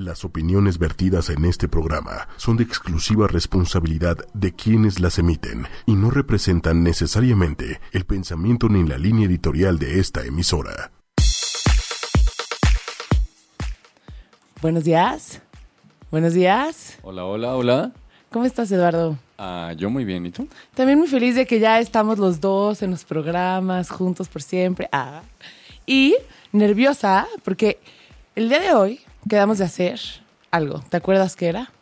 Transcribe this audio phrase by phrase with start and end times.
[0.00, 5.96] Las opiniones vertidas en este programa son de exclusiva responsabilidad de quienes las emiten y
[5.96, 10.92] no representan necesariamente el pensamiento ni la línea editorial de esta emisora.
[14.62, 15.42] Buenos días.
[16.12, 16.96] Buenos días.
[17.02, 17.92] Hola, hola, hola.
[18.30, 19.18] ¿Cómo estás, Eduardo?
[19.36, 20.46] Ah, yo muy bien, ¿y tú?
[20.76, 24.88] También muy feliz de que ya estamos los dos en los programas, juntos por siempre.
[24.92, 25.22] Ah.
[25.86, 26.14] Y
[26.52, 27.80] nerviosa porque
[28.38, 29.98] el día de hoy quedamos de hacer
[30.52, 30.78] algo.
[30.88, 31.72] ¿Te acuerdas qué era?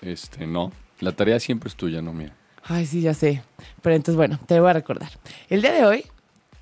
[0.00, 0.70] Este, no.
[1.00, 2.32] La tarea siempre es tuya, no mía.
[2.64, 3.42] Ay, sí, ya sé.
[3.82, 5.10] Pero entonces, bueno, te voy a recordar.
[5.48, 6.04] El día de hoy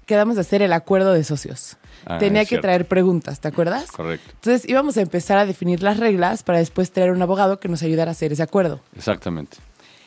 [0.06, 1.76] quedamos de hacer el acuerdo de socios.
[2.06, 2.62] Ah, Tenía que cierto.
[2.62, 3.90] traer preguntas, ¿te acuerdas?
[3.92, 4.30] Correcto.
[4.36, 7.82] Entonces íbamos a empezar a definir las reglas para después traer un abogado que nos
[7.82, 8.80] ayudara a hacer ese acuerdo.
[8.96, 9.58] Exactamente.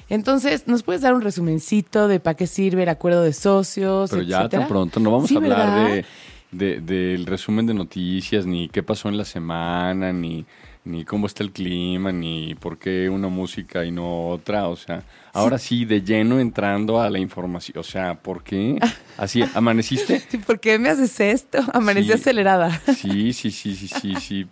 [0.10, 4.10] Entonces, ¿nos puedes dar un resumencito de para qué sirve el acuerdo de socios?
[4.10, 5.86] Pero ya tan pronto no vamos Sí, a hablar ¿verdad?
[5.96, 6.06] de,
[6.54, 10.46] de- del resumen de noticias, ni qué pasó en la semana, ni,
[10.86, 14.68] ni cómo está el clima, ni por qué una música y no otra.
[14.68, 17.78] O sea, ahora sí, de lleno entrando a la información.
[17.80, 18.78] O sea, ¿por qué?
[19.18, 20.20] Así, ¿amaneciste?
[20.30, 21.60] Sí, ¿Por qué me haces esto?
[21.74, 22.14] Amanecí Sí.
[22.14, 22.82] acelerada.
[22.96, 24.48] Sí, sí, sí, sí, sí, sí.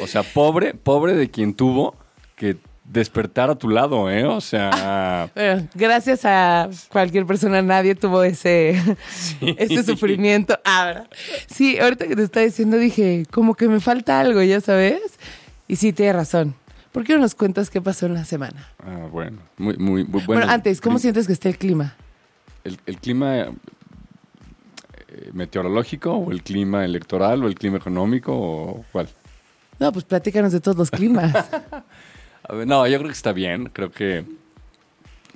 [0.00, 1.94] O sea, pobre, pobre de quien tuvo
[2.36, 4.24] que despertar a tu lado, ¿eh?
[4.26, 8.80] O sea, Bueno, gracias a cualquier persona, nadie tuvo ese,
[9.40, 10.58] ese sufrimiento.
[10.64, 11.08] Ah, ¿verdad?
[11.46, 15.00] Sí, ahorita que te estaba diciendo dije, como que me falta algo, ya sabes.
[15.66, 16.54] Y sí, tienes razón.
[16.92, 18.68] ¿Por qué no nos cuentas qué pasó en la semana?
[18.84, 20.52] ah, bueno, muy, muy, muy Bueno, bueno.
[20.52, 21.94] antes, ¿cómo sientes que está el clima?
[22.64, 29.08] el, el clima eh, meteorológico o el clima electoral o el clima económico o cuál?
[29.80, 31.34] No, pues platícanos de todos los climas.
[32.48, 33.66] No, yo creo que está bien.
[33.72, 34.24] Creo que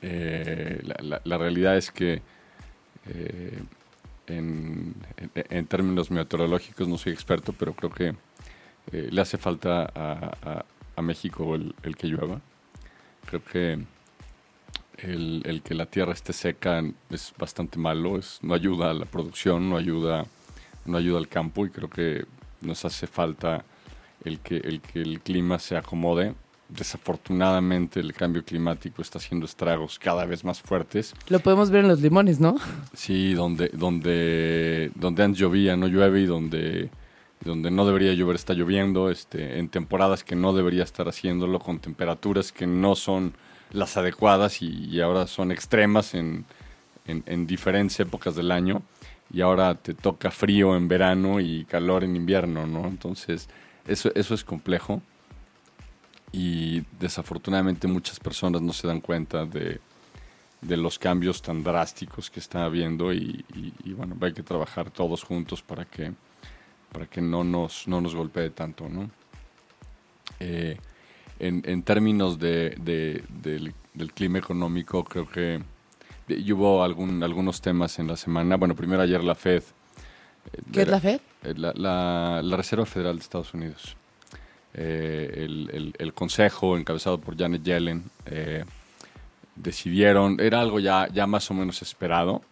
[0.03, 0.83] eh,
[1.25, 2.23] la, realidad es que
[3.09, 3.59] eh,
[4.27, 8.15] en, en- en términos meteorológicos no soy experto, pero creo que
[8.93, 10.65] eh, le hace falta a, a-
[10.97, 12.41] a México el, el que llueva.
[13.27, 13.79] Creo que
[14.99, 19.05] el, el que la tierra esté seca es bastante malo, es, no ayuda a la
[19.07, 20.27] producción, no ayuda,
[20.85, 22.27] no ayuda al campo y creo que
[22.61, 23.65] nos hace falta
[24.25, 26.35] el que el, que el clima se acomode.
[26.69, 31.15] Desafortunadamente el cambio climático está haciendo estragos cada vez más fuertes.
[31.29, 32.57] Lo podemos ver en los limones, ¿no?
[32.93, 36.91] Sí, donde, donde, donde antes llovía no llueve y donde,
[37.43, 41.79] donde no debería llover está lloviendo, este, en temporadas que no debería estar haciéndolo, con
[41.79, 43.33] temperaturas que no son
[43.73, 46.45] las adecuadas y, y ahora son extremas en,
[47.07, 48.83] en, en diferentes épocas del año
[49.33, 52.87] y ahora te toca frío en verano y calor en invierno, ¿no?
[52.87, 53.49] Entonces,
[53.87, 55.01] eso, eso es complejo
[56.33, 59.81] y desafortunadamente muchas personas no se dan cuenta de,
[60.61, 64.91] de los cambios tan drásticos que está habiendo y, y- y, bueno, hay que trabajar
[64.91, 66.13] todos juntos para que,
[66.93, 69.11] para que no, nos, no nos golpee tanto, ¿no?
[70.41, 70.77] Eh,
[71.39, 75.63] en, en términos de, de- del, del clima económico, creo que
[76.53, 78.57] hubo algún, algunos temas en la semana.
[78.57, 79.63] Bueno, primero ayer la Fed.
[80.53, 81.21] eh, ¿Qué es era- la FED?
[81.45, 83.97] eh, La, la- la Reserva Federal de Estados Unidos.
[84.75, 88.65] Eh, el, el- el consejo encabezado por Janet Yellen eh,
[89.57, 92.43] decidieron, era algo ya, ya más o menos esperado,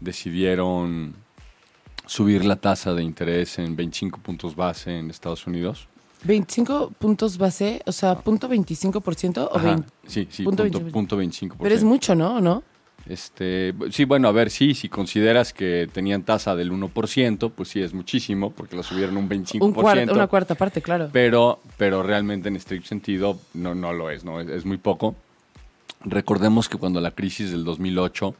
[0.00, 1.14] decidieron
[2.06, 5.88] subir la tasa de interés en 25 puntos base en Estados Unidos.
[6.24, 9.88] 25 puntos base, o sea, punto 25% o Ajá, 20.
[10.06, 10.92] sí, sí, punto punto, 20.
[10.92, 11.56] punto 25%.
[11.62, 12.36] Pero es mucho, ¿no?
[12.36, 12.62] ¿O ¿No?
[13.06, 17.80] Este, sí, bueno, a ver, sí, si consideras que tenían tasa del 1%, pues sí
[17.80, 19.62] es muchísimo, porque la subieron un 25%.
[19.62, 21.08] Un cuarto, una cuarta parte, claro.
[21.12, 24.40] pero, pero realmente en estricto sentido no, no lo es, ¿no?
[24.40, 25.16] Es, es muy poco.
[26.04, 28.34] Recordemos que cuando la crisis del 2008,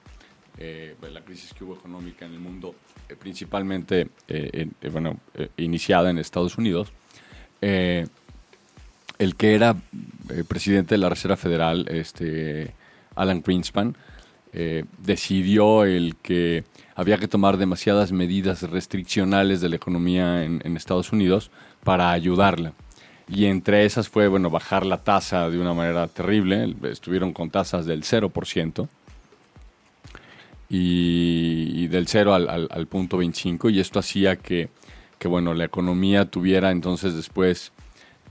[0.59, 2.75] eh, pues, la crisis que hubo económica en el mundo,
[3.09, 5.19] eh, principalmente, eh, eh, bueno,
[5.57, 6.93] iniciada en Estados Unidos,
[7.61, 9.77] el que era
[10.47, 12.75] presidente de la Reserva Federal, este,
[13.17, 13.97] Alan Greenspan,
[14.53, 16.65] eh, decidió el que
[16.95, 21.51] había que tomar demasiadas medidas restriccionales de la economía en, Estados Unidos
[21.85, 22.73] para ayudarla.
[23.29, 26.75] Y entre esas fue, bueno, bajar la tasa de una manera terrible.
[26.85, 28.89] Estuvieron con tasas del 0%
[30.69, 34.69] y, y del 0 al, al- al punto 25 y esto hacía que,
[35.19, 37.73] que, bueno, la economía tuviera entonces después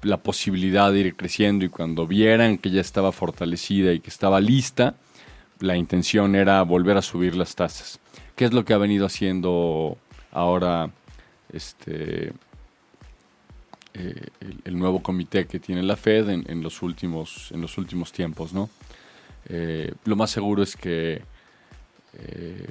[0.03, 4.39] la posibilidad de ir creciendo y cuando vieran que ya estaba fortalecida y que estaba
[4.39, 4.95] lista,
[5.59, 7.99] la intención era volver a subir las tasas.
[8.35, 9.97] ¿Qué es lo que ha venido haciendo
[10.31, 10.91] ahora
[11.51, 12.33] este,
[13.93, 14.27] eh,
[14.63, 18.53] el, nuevo comité que tiene la Fed en, los, últimos, en los últimos tiempos?
[18.53, 18.69] ¿no?
[19.49, 21.21] Eh, lo más seguro es que
[22.13, 22.67] eh,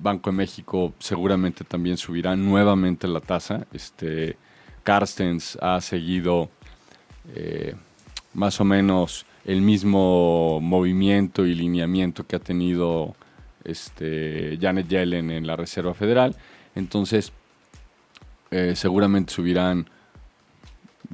[0.00, 3.66] Banco de México seguramente también subirá nuevamente la tasa.
[3.72, 4.38] Este,
[4.82, 6.48] Carstens ha seguido
[8.32, 13.16] más o menos el mismo movimiento y lineamiento que ha tenido
[13.64, 16.36] este, Janet Yellen en la Reserva Federal.
[16.74, 17.32] Entonces,
[18.50, 19.88] eh, seguramente subirán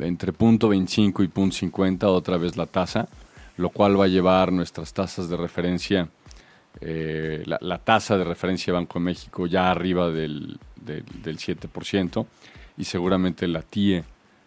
[0.01, 3.07] entre punto .25 y punto .50 otra vez la tasa,
[3.57, 6.09] lo cual va a llevar nuestras tasas de referencia,
[6.81, 12.27] eh, la, tasa de referencia de Banco de México ya arriba del, del, 7%
[12.79, 14.03] y seguramente la TIE,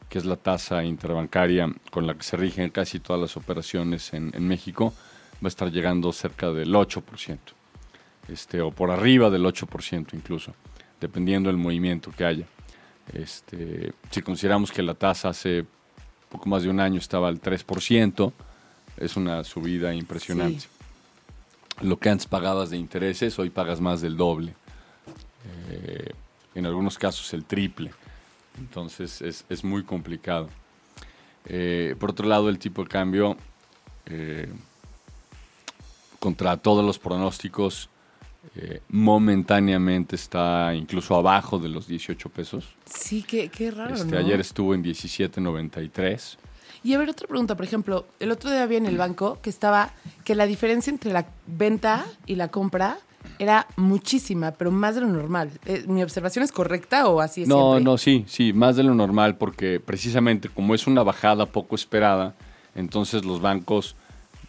[0.09, 4.31] que es la tasa interbancaria con la que se rigen casi todas las operaciones en,
[4.33, 4.93] en México,
[5.35, 7.37] va a estar llegando cerca del 8%,
[8.29, 10.53] este, o por arriba del 8% incluso,
[10.99, 12.45] dependiendo del movimiento que haya.
[13.13, 15.65] Este, si consideramos que la tasa hace
[16.29, 18.33] poco más de un año estaba al 3%,
[18.97, 20.65] es una subida impresionante.
[21.81, 24.55] Lo que antes pagabas de intereses, hoy pagas más del doble.
[25.69, 26.11] Eh,
[26.55, 27.91] en algunos casos el triple.
[28.57, 30.49] Entonces es, muy complicado.
[31.45, 33.37] Eh, por otro lado, el tipo de cambio,
[34.05, 34.49] eh,
[36.19, 37.89] contra todos los pronósticos,
[38.55, 42.75] eh, momentáneamente está incluso abajo de los 18 pesos.
[42.85, 43.95] Sí, qué, qué raro.
[43.95, 46.37] Este, Ayer estuvo en 17.93.
[46.83, 49.49] Y a ver, otra pregunta, por ejemplo, el otro día vi en el banco que
[49.49, 49.91] estaba,
[50.23, 52.99] que la diferencia entre la venta y la compra
[53.39, 55.51] era muchísima, pero más de lo normal.
[55.65, 57.47] Eh, ¿Mi observación es correcta o así es?
[57.47, 61.75] No, no, sí, sí, más de lo normal, porque precisamente como es una bajada poco
[61.75, 62.35] esperada,
[62.75, 63.95] entonces los bancos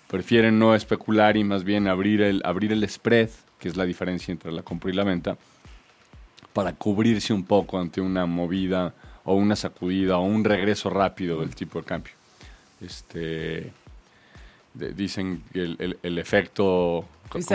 [0.08, 4.32] prefieren no especular y más bien abrir el, abrir el spread que es la diferencia
[4.32, 5.36] entre la compra y la venta,
[6.52, 8.94] para cubrirse un poco ante una movida
[9.24, 12.12] o una sacudida o un regreso rápido del tipo de cambio.
[12.80, 13.72] Este,
[14.74, 17.04] dicen que el, efecto...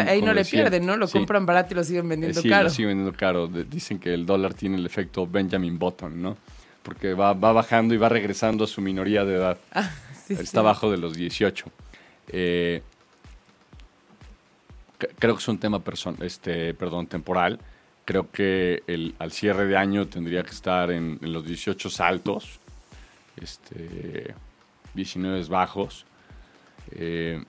[0.08, 0.98] ahí no le pierden, ¿no?
[0.98, 2.64] Lo compran barato y lo siguen vendiendo sí, caro.
[2.64, 3.48] lo siguen vendiendo caro.
[3.48, 6.38] dicen que el dólar tiene el efecto Benjamin Button, ¿no?
[6.84, 9.58] Porque va, bajando y va regresando a su minoría de edad.
[10.26, 11.66] Ah, Está abajo de los 18.
[12.30, 12.82] Eh,
[15.20, 15.82] creo que es un tema
[16.22, 17.60] este, perdón, temporal.
[18.06, 22.60] Creo que el, al cierre de año tendría que estar en, los 18 saltos,
[23.36, 24.34] este,
[24.94, 26.06] 19 bajos.
[26.92, 27.44] Eh,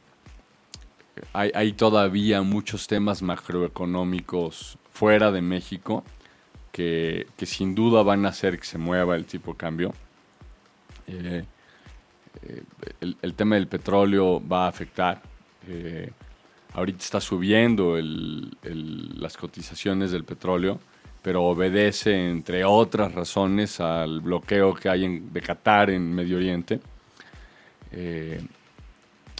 [1.33, 6.05] hay, todavía muchos temas macroeconómicos fuera de México
[6.73, 9.95] que, sin duda van a hacer que se mueva el tipo de cambio.
[11.07, 11.45] Eh,
[12.43, 12.63] eh,
[13.23, 15.23] el, tema del petróleo va a afectar.
[16.75, 20.81] Ahorita está subiendo las cotizaciones del petróleo,
[21.23, 26.81] pero obedece, entre otras razones, al bloqueo que hay en, de Qatar en Medio Oriente.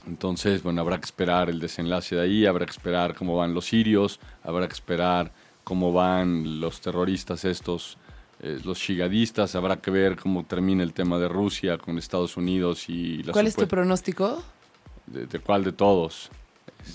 [0.07, 3.67] Entonces, bueno, habrá que esperar el desenlace de ahí, habrá que esperar cómo van los
[3.67, 5.33] sirios, habrá que esperar
[5.65, 7.97] cómo van los terroristas estos,
[8.41, 12.89] eh, los shigadistas, habrá que ver cómo termina el tema de Rusia con Estados Unidos
[12.89, 13.23] y...
[13.25, 14.43] ¿Cuál es tu pronóstico?
[15.07, 16.31] de cuál de todos?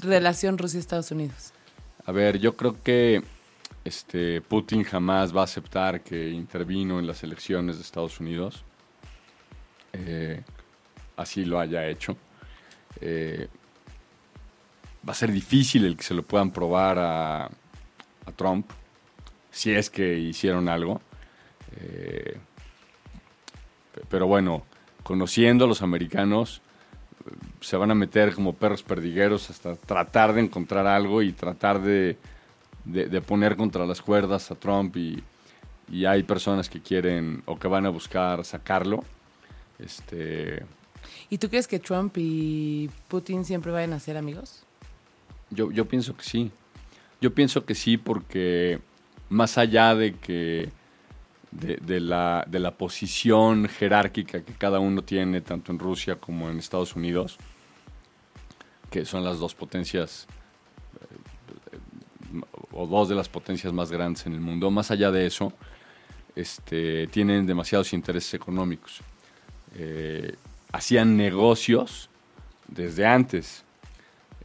[0.01, 1.53] relación Rusia-Estados Unidos?
[2.05, 3.23] A ver, yo creo que
[3.83, 8.63] este, Putin jamás va a aceptar que intervino en las elecciones de Estados Unidos.
[9.93, 10.41] Eh,
[11.17, 12.17] así lo haya hecho.
[13.01, 13.47] Eh,
[15.07, 17.49] va a ser difícil el que se lo puedan probar a,
[18.35, 18.69] Trump,
[19.49, 21.01] si es que hicieron algo.
[21.77, 22.37] Eh,
[24.07, 24.63] pero bueno,
[25.03, 26.61] conociendo a los americanos,
[27.61, 32.17] se van a meter como perros perdigueros hasta tratar de encontrar algo y tratar de,
[33.25, 35.23] poner contra las cuerdas a Trump y,
[36.07, 39.03] hay personas que quieren o que van a buscar sacarlo.
[39.79, 40.63] Este,
[41.29, 44.63] ¿Y tú crees que Trump y Putin siempre vayan a ser amigos?
[45.51, 46.51] Yo, yo pienso que sí.
[47.21, 48.79] Yo pienso que sí porque
[49.29, 50.69] más allá de que
[51.51, 56.59] de, la, de la posición jerárquica que cada uno tiene, tanto en Rusia como en
[56.59, 57.37] Estados Unidos,
[58.89, 60.27] que son las dos potencias
[61.01, 64.69] eh, o dos de las potencias más grandes en el mundo.
[64.71, 65.53] Más allá de eso,
[66.35, 69.01] este, tienen demasiados intereses económicos.
[69.75, 70.35] Eh,
[70.71, 72.09] hacían negocios
[72.67, 73.63] desde antes,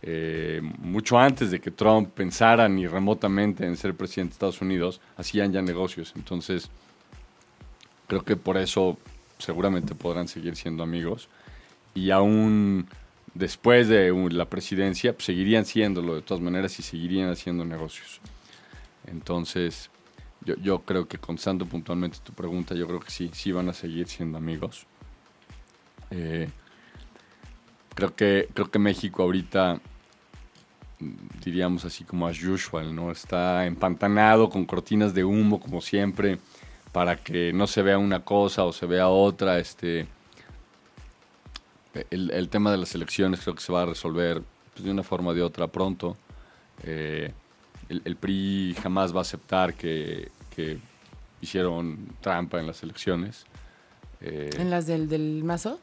[0.02, 5.00] eh, mucho antes de que Trump pensara ni remotamente en ser presidente de Estados Unidos,
[5.16, 6.12] hacían ya negocios.
[6.16, 6.71] Entonces,
[8.07, 8.99] Creo que por eso
[9.38, 11.28] seguramente podrán seguir siendo amigos.
[11.95, 12.87] Y aún
[13.35, 18.21] después de la presidencia, pues, seguirían siéndolo de todas maneras y seguirían haciendo negocios.
[19.07, 19.90] Entonces,
[20.45, 24.09] yo, creo que contestando puntualmente tu pregunta, yo creo que sí, sí van a seguir
[24.09, 24.87] siendo amigos.
[26.16, 26.49] Eh,
[27.94, 29.80] creo, que, creo que México ahorita
[31.44, 33.11] diríamos así como as usual, ¿no?
[33.11, 36.38] Está empantanado con cortinas de humo como siempre
[36.92, 39.59] para que no se vea una cosa o se vea otra.
[39.59, 40.06] Este,
[42.11, 44.42] el, tema de las elecciones creo que se va a resolver
[44.73, 46.16] pues, de una forma o de otra pronto.
[46.85, 47.33] Eh,
[47.88, 50.30] el, PRI jamás va a aceptar que,
[51.40, 53.44] hicieron trampa en las elecciones.
[54.21, 55.78] Eh, ¿En las del, del Mazo?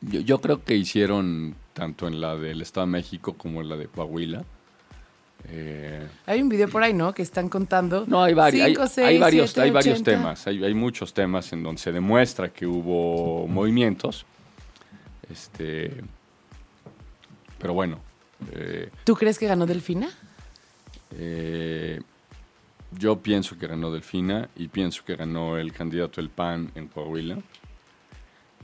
[0.00, 3.86] Yo, creo que hicieron tanto en la del Estado de México como en la de
[3.86, 4.44] Coahuila.
[5.48, 7.14] Eh, hay un video por ahí, ¿no?
[7.14, 8.04] Que están contando.
[8.06, 8.64] No, hay, varios,
[8.98, 10.46] hay, varios, hay varios temas.
[10.46, 14.26] Hay, hay, muchos temas en donde se demuestra que hubo movimientos.
[15.30, 15.90] Este,
[17.58, 17.98] pero bueno.
[18.52, 20.10] Eh, ¿Tú crees que ganó Delfina?
[21.12, 22.00] Eh,
[22.92, 27.38] yo pienso que ganó Delfina y pienso que ganó el candidato del PAN en Coahuila.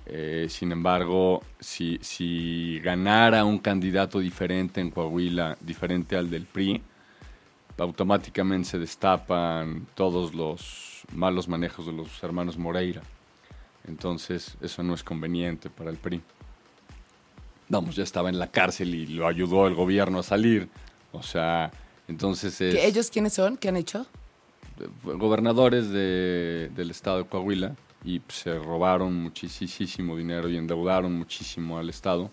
[0.07, 6.83] Eh, sin embargo, si, si, ganara un candidato diferente en Coahuila, diferente al del PRI,
[7.79, 13.03] automáticamente se destapan todos los malos manejos de los hermanos Moreira.
[13.87, 16.21] Entonces, eso no es conveniente para el PRI.
[17.69, 20.69] Vamos, ya estaba en la cárcel y lo ayudó el gobierno a salir.
[21.13, 21.71] O sea,
[22.09, 22.75] entonces es...
[22.75, 23.57] ¿Ellos quiénes son?
[23.57, 24.07] ¿Qué han hecho?
[25.05, 32.31] Gobernadores del estado de Coahuila y se robaron muchísimo dinero y endeudaron muchísimo al Estado.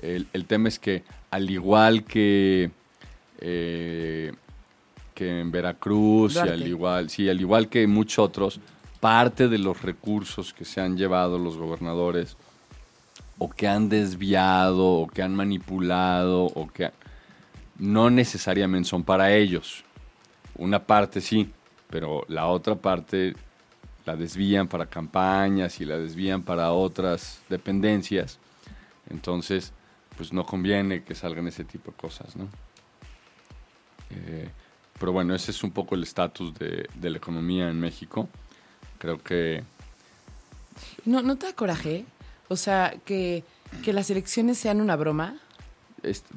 [0.00, 2.70] El, tema es que al igual que,
[3.40, 4.32] eh,
[5.14, 8.60] que en Veracruz y al igual, sí, al igual que muchos otros,
[9.00, 12.36] parte de los recursos que se han llevado los gobernadores
[13.38, 16.90] o que han desviado o que han manipulado o que
[17.78, 19.84] no necesariamente son para ellos.
[20.56, 21.50] Una parte sí,
[21.90, 23.34] pero la otra parte
[24.04, 28.38] la desvían para campañas y la desvían para otras dependencias.
[29.10, 29.72] Entonces,
[30.16, 32.48] pues no conviene que salgan ese tipo de cosas, ¿no?
[34.10, 34.48] Eh,
[34.98, 38.28] pero bueno, ese es un poco el estatus de, la economía en México.
[38.98, 39.62] Creo que...
[41.04, 42.04] ¿No, ¿no te da coraje?
[42.48, 43.44] O sea, que,
[43.84, 45.36] que las elecciones sean una broma.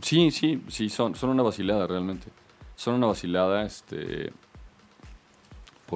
[0.02, 2.28] sí, sí, sí, son, son una vacilada realmente.
[2.76, 4.32] Son una vacilada, este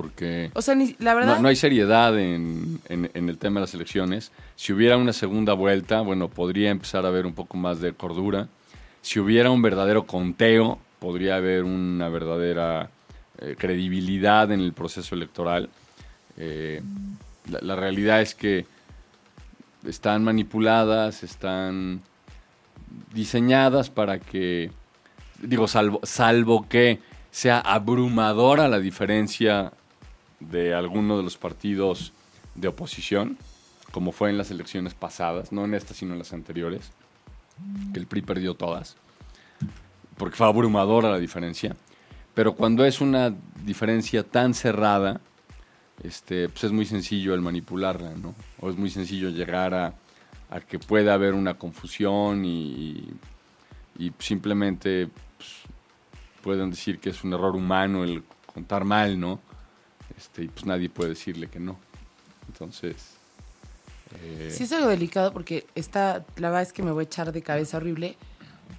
[0.01, 1.39] porque o sea, la verdad...
[1.39, 4.32] no, hay seriedad en, el tema de las elecciones.
[4.56, 8.48] Si hubiera una segunda vuelta, bueno, podría empezar a haber un poco más de cordura.
[9.01, 12.89] Si hubiera un verdadero conteo, podría haber una verdadera
[13.39, 15.70] eh, credibilidad en el proceso electoral.
[16.38, 16.82] Eh,
[17.62, 18.65] la, realidad es que
[19.86, 22.00] están manipuladas, están
[23.13, 24.72] diseñadas para que,
[25.41, 27.00] digo, salvo, salvo que
[27.32, 29.74] sea abrumadora la diferencia
[30.39, 32.13] de alguno de los partidos
[32.55, 33.38] de oposición,
[33.91, 36.91] como fue en las elecciones pasadas, no en estas sino en las anteriores,
[37.93, 38.96] que el PRI perdió todas,
[40.17, 41.75] porque fue abrumadora la diferencia.
[42.34, 43.34] Pero cuando es una
[43.65, 45.19] diferencia tan cerrada,
[46.03, 48.36] este, pues es muy sencillo el manipularla, ¿no?
[48.62, 49.93] O es muy sencillo llegar a,
[50.67, 53.08] que pueda haber una confusión y,
[54.19, 55.50] simplemente pues,
[56.41, 59.39] pueden decir que es un error humano el contar mal, ¿no?
[60.20, 61.78] Este, y pues nadie puede decirle que no.
[62.48, 62.96] Entonces...
[64.22, 64.52] Eh...
[64.52, 67.42] Sí es algo delicado porque está, la verdad es que me voy a echar de
[67.42, 68.18] cabeza horrible.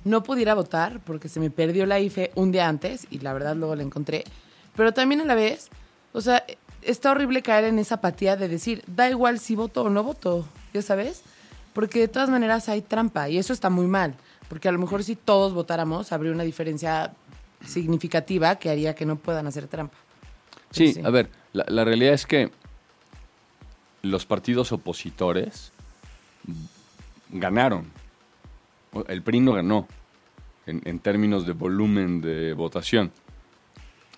[0.04, 3.56] No pudiera votar porque se me perdió la IFE un día antes y la verdad
[3.56, 4.24] luego la encontré.
[4.76, 5.70] Pero también a la vez,
[6.12, 6.44] o sea,
[6.82, 10.46] está horrible caer en esa apatía de decir, da igual si voto o no voto,
[10.74, 11.22] ya sabes,
[11.72, 14.14] porque de todas maneras hay trampa y eso está muy mal,
[14.48, 17.14] porque a lo mejor si todos votáramos habría una diferencia
[17.66, 19.96] significativa que haría que no puedan hacer trampa.
[20.70, 22.50] Sí, a ver, la, realidad es que
[24.02, 25.72] los partidos opositores
[27.30, 27.90] ganaron.
[29.08, 29.88] El PRI no ganó
[30.66, 33.10] en, términos de volumen de votación.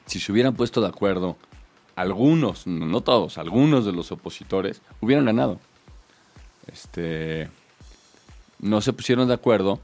[0.07, 1.37] Si se hubieran puesto de acuerdo
[1.97, 5.59] algunos, no todos, algunos de los opositores, hubieran ganado.
[6.67, 7.49] Este,
[8.61, 9.81] no se pusieron de acuerdo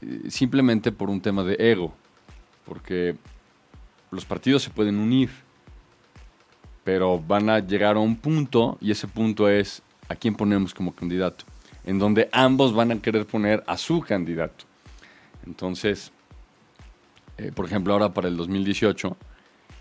[0.00, 1.94] eh, simplemente por un tema de ego,
[2.64, 3.16] porque
[4.10, 5.30] los partidos se pueden unir
[6.88, 10.94] pero van a llegar a un punto y ese punto es a quién ponemos como
[10.94, 11.44] candidato,
[11.84, 14.64] en donde ambos van a querer poner a su candidato.
[15.46, 16.10] Entonces,
[17.36, 19.18] eh, por ejemplo, ahora para el 2018,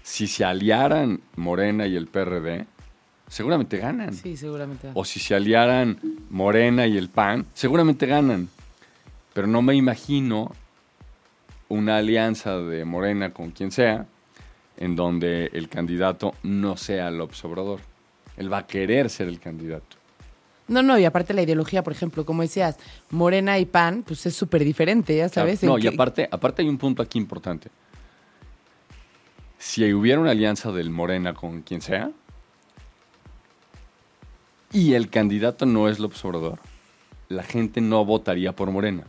[0.03, 2.67] si se aliaran Morena y el PRD,
[3.29, 4.13] seguramente ganan.
[4.13, 4.91] Sí, seguramente.
[4.93, 8.49] O si se aliaran Morena y el PAN, seguramente ganan.
[9.33, 10.51] Pero no me imagino
[11.69, 14.07] una alianza de Morena con quien sea
[14.77, 17.09] en donde el candidato no sea
[17.43, 17.81] Obrador.
[18.37, 19.97] Él va a querer ser el candidato.
[20.67, 22.77] No, no, y aparte la ideología, por ejemplo, como decías,
[23.09, 25.63] Morena y PAN, pues es súper diferente, ya sabes.
[25.63, 27.69] no, y aparte, aparte hay un punto aquí importante.
[29.57, 32.11] Si hubiera una alianza del Morena con quien sea,
[34.73, 36.59] y el candidato no es López Obrador,
[37.29, 39.05] la gente no votaría por Morena.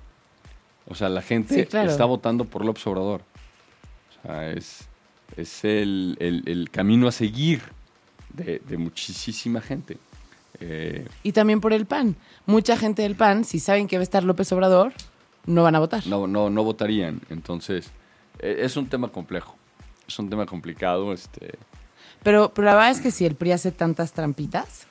[0.87, 1.91] O sea, la gente Sí, claro.
[1.91, 3.23] está votando por López Obrador.
[4.11, 4.88] O sea, es,
[5.37, 7.63] es el, el- el camino a seguir
[8.33, 9.97] de, de muchísima gente.
[10.61, 12.17] Eh, Y también por el PAN.
[12.47, 14.93] Mucha gente del PAN, si saben que va a estar López Obrador,
[15.47, 16.07] no van a votar.
[16.07, 17.21] no, no, no votarían.
[17.31, 17.91] Entonces,
[18.41, 19.57] eh, es un tema complejo.
[20.07, 21.13] Es un tema complicado.
[21.13, 21.55] Este,
[22.23, 24.87] Pero, pero la verdad es que si el PRI hace tantas trampitas,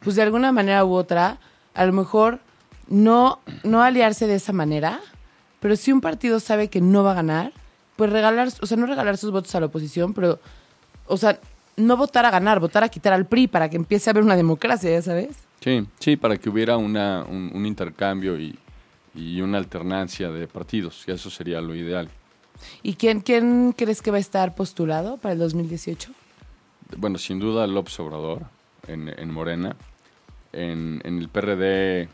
[0.00, 1.38] pues de alguna manera u otra,
[1.74, 2.40] a lo mejor
[2.88, 5.00] no, no aliarse de esa manera,
[5.60, 7.52] pero si un partido sabe que no va a ganar,
[8.00, 10.40] pues regalar, o sea, no regalar sus votos a la oposición, pero,
[11.06, 11.38] o sea,
[11.76, 14.36] no votar a ganar, votar a quitar al PRI para que empiece a haber una
[14.36, 15.36] democracia, ya sabes.
[15.60, 18.58] sí, sí, para que hubiera una, un, un intercambio y,
[19.14, 21.04] y una alternancia de partidos.
[21.06, 22.08] Y eso sería lo ideal.
[22.82, 26.10] ¿Y quién, quién crees que va a estar postulado para el 2018?
[26.96, 28.44] Bueno, sin duda López Obrador
[28.88, 29.76] en, en Morena.
[30.54, 32.08] En, en el PRD,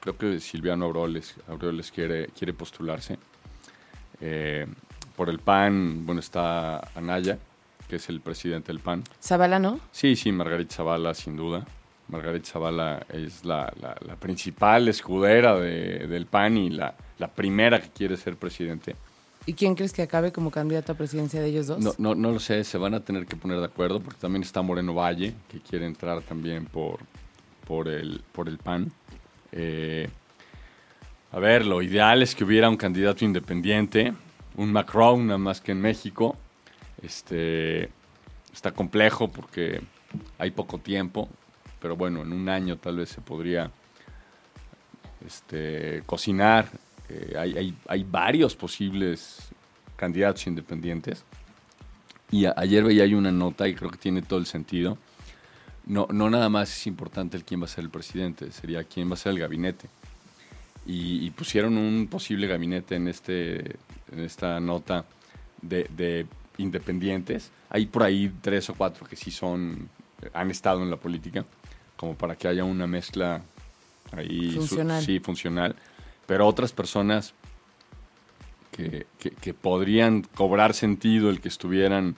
[0.00, 3.18] creo que Silviano Aureoles, Aureoles quiere, quiere postularse.
[4.22, 4.66] Eh,
[5.16, 7.38] por el PAN, bueno, está Anaya,
[7.88, 9.02] que es el presidente del PAN.
[9.22, 9.80] Zavala, ¿no?
[9.92, 11.64] Sí, sí, Margarita Zavala, sin duda.
[12.08, 17.80] Margarita Zavala es la, la- la principal escudera de- del PAN y la, la primera
[17.80, 18.94] que quiere ser presidente.
[19.46, 21.78] ¿Y quién crees que acabe como candidato a presidencia de ellos dos?
[21.78, 24.42] No, no, no lo sé, se van a tener que poner de acuerdo porque también
[24.42, 26.98] está Moreno Valle, que quiere entrar también por,
[27.66, 28.90] por, el, por el PAN.
[29.52, 30.08] Eh,
[31.32, 34.12] a ver, lo ideal es que hubiera un candidato independiente,
[34.56, 36.36] un Macron, nada más que en México.
[37.02, 37.90] Este,
[38.52, 39.80] está complejo porque
[40.38, 41.28] hay poco tiempo,
[41.80, 43.70] pero bueno, en un año tal vez se podría
[45.24, 46.68] este, cocinar.
[47.08, 49.48] Eh, hay, hay- hay varios posibles
[49.96, 51.24] candidatos independientes.
[52.30, 54.98] Y a- ayer veía hay una nota y creo que tiene todo el sentido.
[55.86, 59.08] No, no nada más es importante el quién va a ser el presidente, sería quién
[59.08, 59.88] va a ser el gabinete.
[60.84, 63.76] Y, y pusieron un posible gabinete en, este,
[64.12, 65.04] en esta nota
[65.62, 66.26] de, de
[66.58, 67.50] independientes.
[67.70, 69.88] Hay por ahí tres o cuatro que sí son,
[70.32, 71.44] han estado en la política,
[71.96, 73.42] como para que haya una mezcla
[74.12, 75.02] ahí su- Funcional.
[75.04, 75.76] sí, funcional.
[76.26, 77.34] Pero otras personas
[78.70, 82.16] que, que- que podrían cobrar sentido el que estuvieran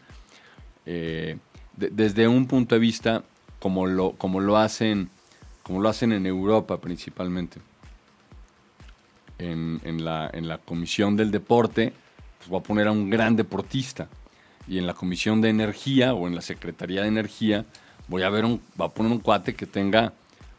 [0.87, 1.37] eh,
[1.77, 3.23] de- desde un punto de vista
[3.61, 5.11] como lo, como lo hacen
[5.63, 7.61] como lo hacen en Europa principalmente.
[9.39, 11.93] En, en la, en la comisión del deporte,
[12.39, 14.09] pues voy a poner a un gran deportista.
[14.67, 17.65] Y en la comisión de energía o en la secretaría de energía,
[18.09, 20.13] voy a ver un, voy a poner un cuate que tenga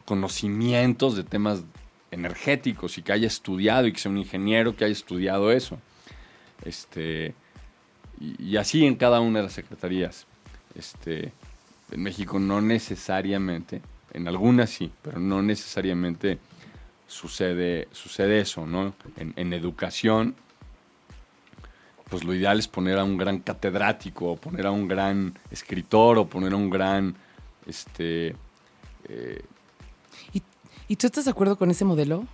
[0.06, 1.64] conocimientos de temas
[2.12, 5.78] energéticos y que haya estudiado y que sea un ingeniero que haya estudiado eso.
[6.64, 7.36] Este,
[8.20, 10.26] y, y así en cada una de las secretarías.
[10.76, 11.34] Este,
[11.92, 13.82] en México no necesariamente,
[14.14, 16.40] en algunas sí, pero no necesariamente
[17.10, 18.94] sucede, sucede eso, ¿no?
[19.18, 20.36] En, en educación,
[22.10, 26.18] pues lo ideal es poner a un gran catedrático, o poner a un gran escritor,
[26.18, 27.16] o poner a un gran,
[27.68, 28.36] este,
[29.10, 29.44] eh,
[30.34, 30.42] ¿Y,
[30.88, 32.26] y tú estás de acuerdo con ese modelo?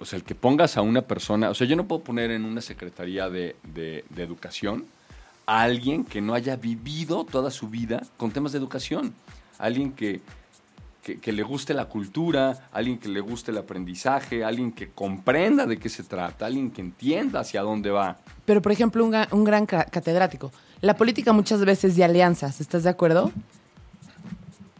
[0.00, 2.44] o sea, el que pongas a una persona, o sea, yo no puedo poner en
[2.44, 4.84] una secretaría de, de- de educación
[5.46, 9.14] a alguien que no haya vivido toda su vida con temas de educación,
[9.58, 10.20] alguien que,
[11.02, 15.64] que, que le guste la cultura, alguien que le guste el aprendizaje, alguien que comprenda
[15.66, 18.16] de qué se trata, alguien que entienda hacia dónde va.
[18.44, 20.50] Pero, por ejemplo, un, un gran ca- catedrático.
[20.80, 23.32] La política muchas veces de alianzas, ¿estás de acuerdo?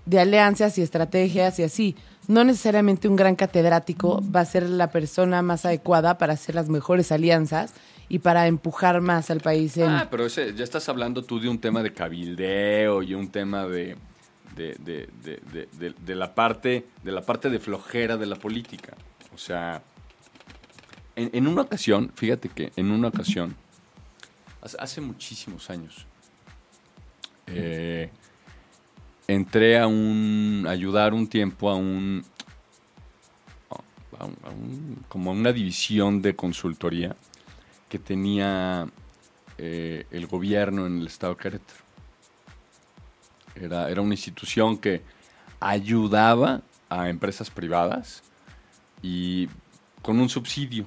[0.07, 1.97] De alianzas y estrategias y así.
[2.29, 6.69] No necesariamente un gran catedrático va a ser la persona más adecuada para hacer las
[6.69, 7.73] mejores alianzas
[8.11, 9.89] y para empujar más al país en...
[9.89, 13.67] Ah, pero ese, ya estás hablando tú de un tema de cabildeo y un tema
[13.67, 13.97] de,
[14.57, 15.09] de, de-
[15.79, 18.97] de- de- la parte de la parte de flojera de la política.
[19.35, 19.83] O sea,
[21.17, 23.55] en, en una ocasión, fíjate que en una ocasión,
[24.79, 26.07] hace, muchísimos años,
[27.47, 28.11] eh,
[29.27, 32.25] entré a un ayudar un tiempo a un,
[34.19, 37.15] a un- a un- como a una división de consultoría
[37.89, 38.87] que tenía
[39.61, 41.81] eh, el gobierno en el estado de Querétaro.
[43.61, 45.03] Era, era una institución que
[45.61, 48.23] ayudaba a empresas privadas
[49.03, 49.49] y
[50.03, 50.87] con un subsidio.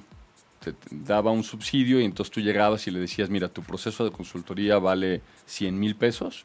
[0.60, 4.10] Te, daba un subsidio y entonces tú llegabas y le decías, mira, tu proceso de
[4.12, 6.44] consultoría vale 100 mil pesos,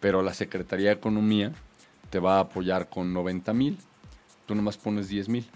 [0.00, 1.52] pero la Secretaría de Economía
[2.10, 3.78] te va a apoyar con 90 mil.
[4.46, 5.46] tú nomás pones 10 mil.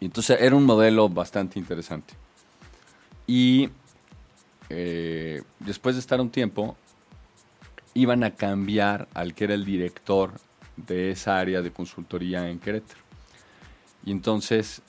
[0.00, 2.14] Y entonces era un modelo bastante interesante.
[3.26, 3.68] Y
[4.68, 6.76] eh, después de estar un tiempo,
[7.94, 10.32] iban a cambiar al que era el director
[10.76, 13.00] de esa área de consultoría en Querétaro.
[14.04, 14.82] Y entonces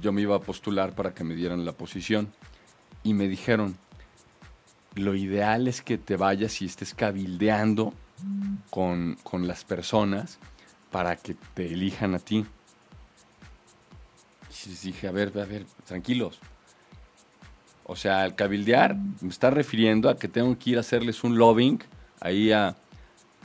[0.00, 2.32] yo me iba a postular para que me dieran la posición.
[3.02, 3.76] Y me dijeron,
[4.94, 7.92] lo ideal es que te vayas y estés cabildeando
[8.70, 10.38] con, con las personas
[10.90, 12.46] para que te elijan a ti.
[14.64, 16.38] Y dije, a ver, a ver, tranquilos.
[17.92, 21.36] O sea, al cabildear me está refiriendo a que tengo que ir a hacerles un
[21.36, 21.78] lobbying
[22.20, 22.74] ahí a,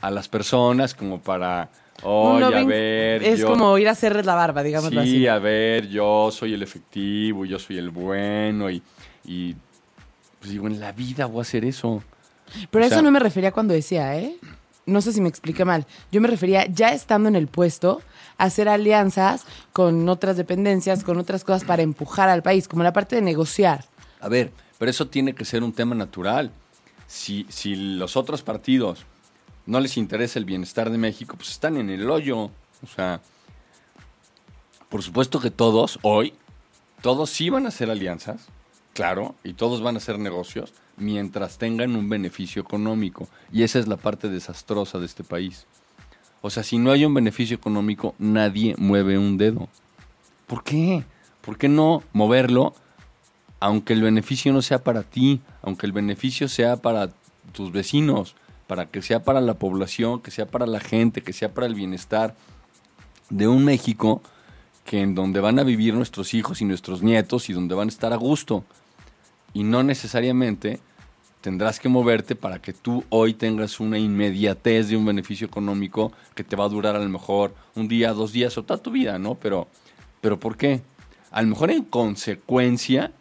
[0.00, 1.68] a las personas como para,
[2.02, 3.22] oye, a ver.
[3.22, 5.26] Es yo- como ir a hacerles la barba, digamos Sí, así.
[5.26, 8.82] a ver, yo soy el efectivo, yo soy el bueno y,
[9.26, 9.54] y
[10.38, 12.02] pues digo, en la vida voy a hacer eso.
[12.70, 14.34] Pero o a eso no me refería cuando decía, ¿eh?
[14.86, 15.84] No sé si me expliqué mal.
[16.10, 18.00] Yo me refería, ya estando en el puesto,
[18.38, 22.94] a hacer alianzas con otras dependencias, con otras cosas para empujar al país, como la
[22.94, 23.84] parte de negociar.
[24.20, 26.50] A ver, pero eso tiene que ser un tema natural.
[27.06, 29.06] Si, si los otros partidos
[29.66, 32.50] no les interesa el bienestar de México, pues están en el hoyo.
[32.82, 33.20] O sea,
[34.88, 36.34] por supuesto que todos, hoy,
[37.02, 38.46] todos sí van a hacer alianzas,
[38.94, 43.28] claro, y todos van a hacer negocios mientras tengan un beneficio económico.
[43.52, 45.66] Y esa es la parte desastrosa de este país.
[46.40, 49.68] O sea, si no hay un beneficio económico, nadie mueve un dedo.
[50.46, 51.04] ¿Por qué?
[51.42, 52.74] ¿Por qué no moverlo
[53.60, 57.10] aunque el beneficio no sea para ti, aunque el beneficio sea para
[57.52, 58.34] tus vecinos,
[58.66, 61.74] para que sea para la población, que sea para la gente, que sea para el
[61.74, 62.36] bienestar
[63.30, 64.22] de un México
[64.84, 67.90] que en donde van a vivir nuestros hijos y nuestros nietos y donde van a
[67.90, 68.64] estar a gusto.
[69.52, 70.80] Y no necesariamente
[71.40, 76.44] tendrás que moverte para que tú hoy tengas una inmediatez de un beneficio económico que
[76.44, 79.18] te va a durar a lo mejor un día, dos días o toda tu vida,
[79.18, 79.34] ¿no?
[79.34, 79.68] Pero,
[80.20, 80.80] pero ¿por qué?
[81.30, 83.12] A lo mejor en consecuencia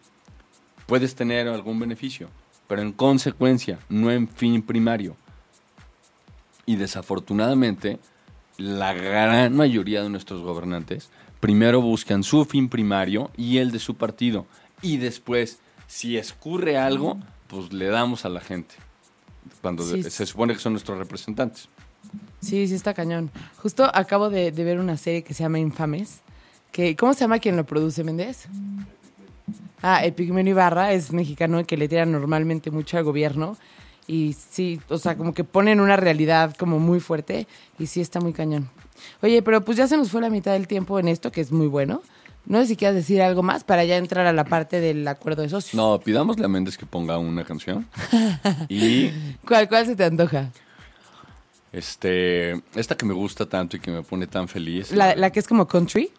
[0.88, 2.30] puedes tener algún beneficio,
[2.67, 5.15] pero en consecuencia, no en fin primario.
[6.65, 8.00] Y desafortunadamente,
[8.58, 13.95] la gran mayoría de nuestros gobernantes primero buscan su fin primario y el de su
[13.95, 14.45] partido.
[14.82, 18.76] Y después, si escurre algo, pues le damos a la gente.
[19.62, 20.04] Cuando Sí.
[20.04, 21.69] se supone que son nuestros representantes.
[22.41, 23.32] Sí, sí está cañón.
[23.58, 26.21] Justo acabo de, de ver una serie que se llama Infames.
[26.71, 28.47] Que, ¿Cómo se llama quien lo produce, Méndez?
[29.81, 33.57] Ah, Epigmenio Ibarra es mexicano que le tira normalmente mucho al gobierno.
[34.07, 37.47] Y sí, o sea, como que ponen una realidad como muy fuerte.
[37.77, 38.69] Y sí está muy cañón.
[39.21, 41.51] Oye, pero pues ya se nos fue la mitad del tiempo en esto, que es
[41.51, 42.01] muy bueno.
[42.45, 45.41] No sé si quieres decir algo más para ya entrar a la parte del acuerdo
[45.41, 45.73] de socios.
[45.75, 47.86] No, pidámosle a Méndez que ponga una canción.
[48.69, 49.10] y
[49.45, 50.49] ¿Cuál, ¿Cuál se te antoja?
[51.73, 54.91] este, esta que me gusta tanto y que me pone tan feliz.
[54.91, 56.10] La, la que es como country.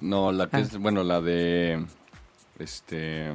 [0.00, 0.60] No, la que Ah.
[0.60, 1.84] es, bueno, la de.
[2.62, 3.34] Este.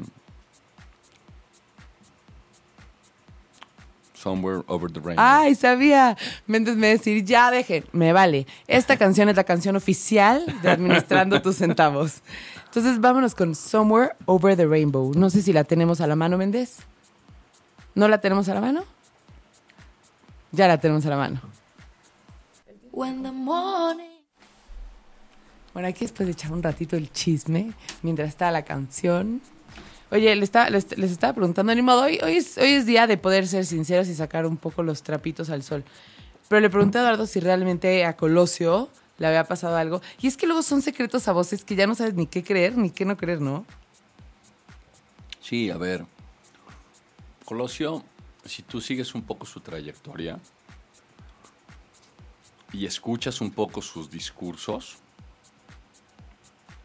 [4.13, 5.23] Somewhere Over the Rainbow.
[5.23, 6.17] Ay, sabía.
[6.47, 8.47] Méndez me decir, ya deje, me vale.
[8.67, 12.21] Esta canción es la canción oficial de Administrando tus centavos.
[12.65, 15.13] Entonces vámonos con Somewhere Over the Rainbow.
[15.13, 16.79] No sé si la tenemos a la mano, Méndez.
[17.93, 18.83] ¿No la tenemos a la mano?
[20.51, 21.41] Ya la tenemos a la mano.
[22.91, 24.16] When the morning
[25.77, 29.43] Bueno, aquí después de echar un ratito el chisme, mientras está la canción.
[30.09, 33.05] Oye, les, estaba- les, les estaba preguntando, ni modo, hoy, hoy, es, hoy es día
[33.05, 35.83] de poder ser sinceros y sacar un poco los trapitos al sol.
[36.49, 40.01] Pero le pregunté a Eduardo si realmente a Colosio le había pasado algo.
[40.19, 42.75] Y es que luego son secretos a voces que ya no sabes ni qué creer
[42.75, 43.63] ni qué no creer, ¿no?
[45.41, 46.05] Sí, a ver.
[47.45, 48.03] Colosio,
[48.45, 50.39] si tú sigues un poco su trayectoria
[52.73, 54.97] y escuchas un poco sus discursos,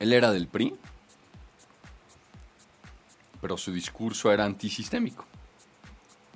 [0.02, 0.74] él era del PRI,
[3.40, 5.24] pero su discurso era antisistémico.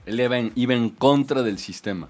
[0.07, 2.09] Él iba en, iba en contra del sistema,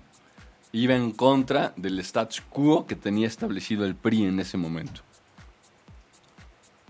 [0.73, 5.01] iba en contra del status quo que tenía establecido el PRI en ese momento.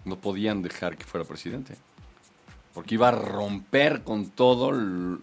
[0.05, 1.77] No podían dejar que fuera presidente
[2.75, 4.75] porque iba a romper con todos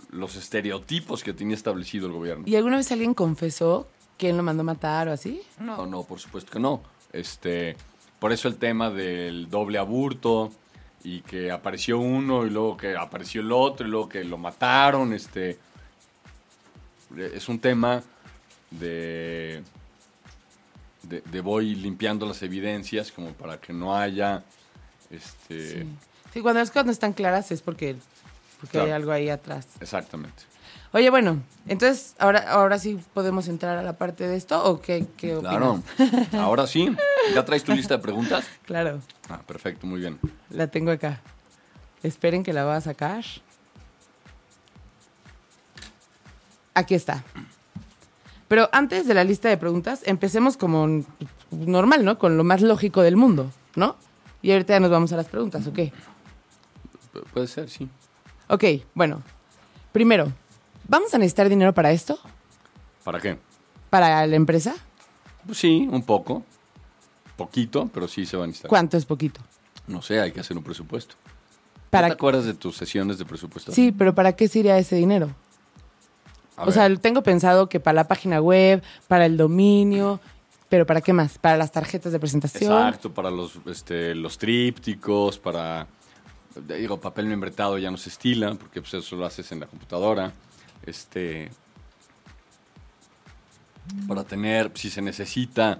[0.09, 2.45] los estereotipos que tenía establecido el gobierno.
[2.47, 5.41] ¿Y alguna vez alguien confesó que él lo mandó a matar o así?
[5.59, 6.81] No, no, por supuesto que no.
[7.11, 7.75] Este,
[8.23, 10.49] por eso el tema del doble aburto
[11.03, 15.11] y que apareció uno y luego que apareció el otro y luego que lo mataron,
[15.11, 15.59] este
[17.17, 18.01] es un tema
[18.71, 19.61] de
[21.01, 24.41] de, de voy limpiando las evidencias como para que no haya
[25.11, 25.85] este
[26.33, 27.97] Sí, cuando es cuando están claras es porque
[28.61, 28.85] porque Claro.
[28.85, 29.67] hay algo ahí atrás.
[29.81, 30.43] Exactamente.
[30.93, 35.07] Oye, bueno, entonces, ¿ahora, ahora sí podemos entrar a la parte de esto o qué,
[35.17, 35.81] qué Claro.
[35.97, 36.33] opinas?
[36.33, 36.95] Ahora sí.
[37.33, 38.45] ¿Ya traes tu lista de preguntas?
[38.65, 40.19] Claro, Ah, perfecto, muy bien.
[40.49, 41.21] la tengo acá.
[42.03, 43.23] Esperen que la voy a sacar.
[46.75, 47.23] Aquí está.
[48.47, 51.03] Pero antes de la lista de preguntas, empecemos como
[51.51, 52.19] normal, ¿no?
[52.19, 53.95] Con lo más lógico del mundo, ¿no?
[54.43, 55.77] Y ahorita ya nos vamos a las preguntas, ¿ok?
[57.13, 57.89] Pu- Puede ser, sí.
[58.49, 59.23] Ok, bueno.
[59.91, 60.31] Primero,
[60.87, 62.19] ¿vamos a necesitar dinero para esto?
[63.03, 63.37] ¿Para qué?
[63.89, 64.75] ¿Para la empresa?
[65.45, 66.43] Pues sí, un poco.
[67.35, 68.69] Poquito, pero sí se va a necesitar.
[68.69, 69.41] ¿Cuánto es poquito?
[69.87, 71.15] No sé, hay que hacer un presupuesto.
[71.15, 73.71] ¿No Para ¿Te acuerdas de tus sesiones de presupuesto?
[73.71, 75.29] Sí, pero ¿para qué sería ese dinero?
[76.55, 80.19] A o ver, sea, tengo pensado que para la página web, para el dominio,
[80.69, 81.37] pero ¿para qué más?
[81.37, 82.71] Para las tarjetas de presentación.
[82.71, 85.87] Exacto, para los, este, los trípticos, para...
[86.55, 90.31] Digo, papel membretado ya no se estila, porque pues, eso lo haces en la computadora.
[90.85, 91.51] Este...
[94.07, 95.79] Para tener, si se necesita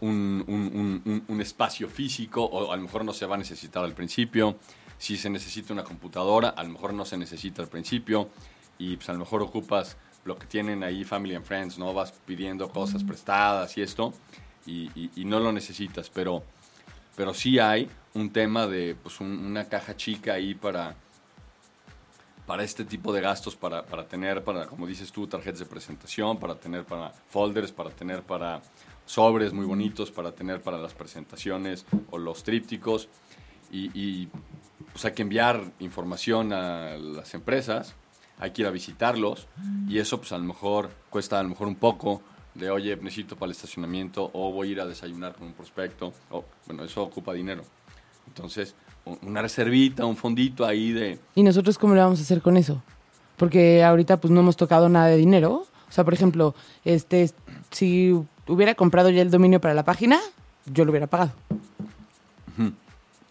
[0.00, 3.38] un, un- un- un- un espacio físico, o a lo mejor no se va a
[3.38, 4.56] necesitar al principio.
[4.98, 8.28] Si se necesita una computadora, a lo mejor no se necesita al principio.
[8.78, 11.92] Y pues a lo mejor ocupas lo que tienen ahí Family and Friends, ¿no?
[11.92, 14.14] Vas pidiendo cosas prestadas y esto,
[14.66, 16.42] y, y- y no lo necesitas, pero,
[17.14, 20.96] pero sí hay un tema de pues un- una caja chica ahí para,
[22.46, 26.38] para este tipo de gastos, para, para tener, para, como dices tú, tarjetas de presentación,
[26.38, 28.62] para tener para folders, para tener para
[29.06, 33.08] sobres muy bonitos, para tener para las presentaciones o los trípticos.
[33.70, 34.28] Y, y,
[34.92, 37.94] pues hay que enviar información a las empresas,
[38.38, 39.48] hay que ir a visitarlos
[39.88, 42.22] y eso pues a lo mejor cuesta a lo mejor un poco
[42.54, 46.12] de, oye, necesito para el estacionamiento o voy a ir a desayunar con un prospecto.
[46.30, 47.64] O, bueno, eso ocupa dinero.
[48.28, 48.74] Entonces,
[49.22, 52.82] una reservita, un fondito ahí de, ¿Y nosotros cómo le vamos a hacer con eso?
[53.36, 55.66] Porque ahorita pues no hemos tocado nada de dinero.
[55.88, 57.30] O sea, por ejemplo, este,
[57.70, 58.14] si
[58.46, 60.20] hubiera comprado ya el dominio para la página,
[60.66, 61.32] yo lo hubiera pagado.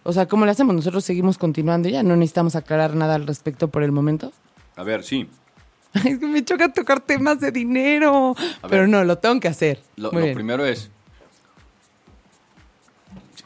[0.06, 0.76] O sea, ¿cómo le hacemos?
[0.76, 4.34] Nosotros seguimos continuando ya, no necesitamos aclarar nada al respecto por el momento.
[4.76, 5.28] A ver, sí.
[5.94, 8.36] Es que me choca tocar temas de dinero.
[8.62, 8.90] A Pero ver.
[8.90, 9.80] no, lo tengo que hacer.
[9.96, 10.90] Lo, lo primero es,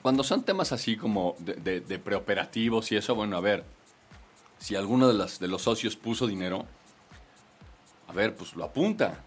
[0.01, 3.63] cuando son temas así como de, de- de preoperativos y eso, bueno, a ver,
[4.57, 6.65] si alguno de, las, de los socios puso dinero,
[8.07, 9.19] a ver, pues lo apunta.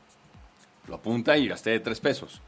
[0.88, 2.40] Lo apunta y gasté tres pesos.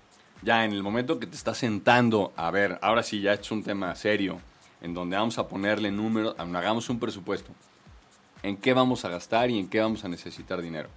[0.43, 3.63] Ya en el momento que te estás sentando, a ver, ahora sí ya es un
[3.63, 4.41] tema serio,
[4.81, 7.53] en donde vamos a ponerle números, hagamos un presupuesto.
[8.43, 10.89] ¿En qué vamos a gastar y en qué vamos a necesitar dinero?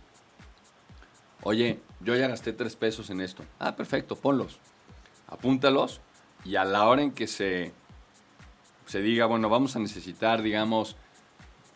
[1.44, 3.44] Oye, yo ya gasté tres pesos en esto.
[3.60, 4.58] Ah, perfecto, ponlos.
[5.28, 6.02] Apúntalos
[6.46, 7.74] y a la hora en que se,
[8.86, 10.96] se diga, bueno, vamos a necesitar, digamos,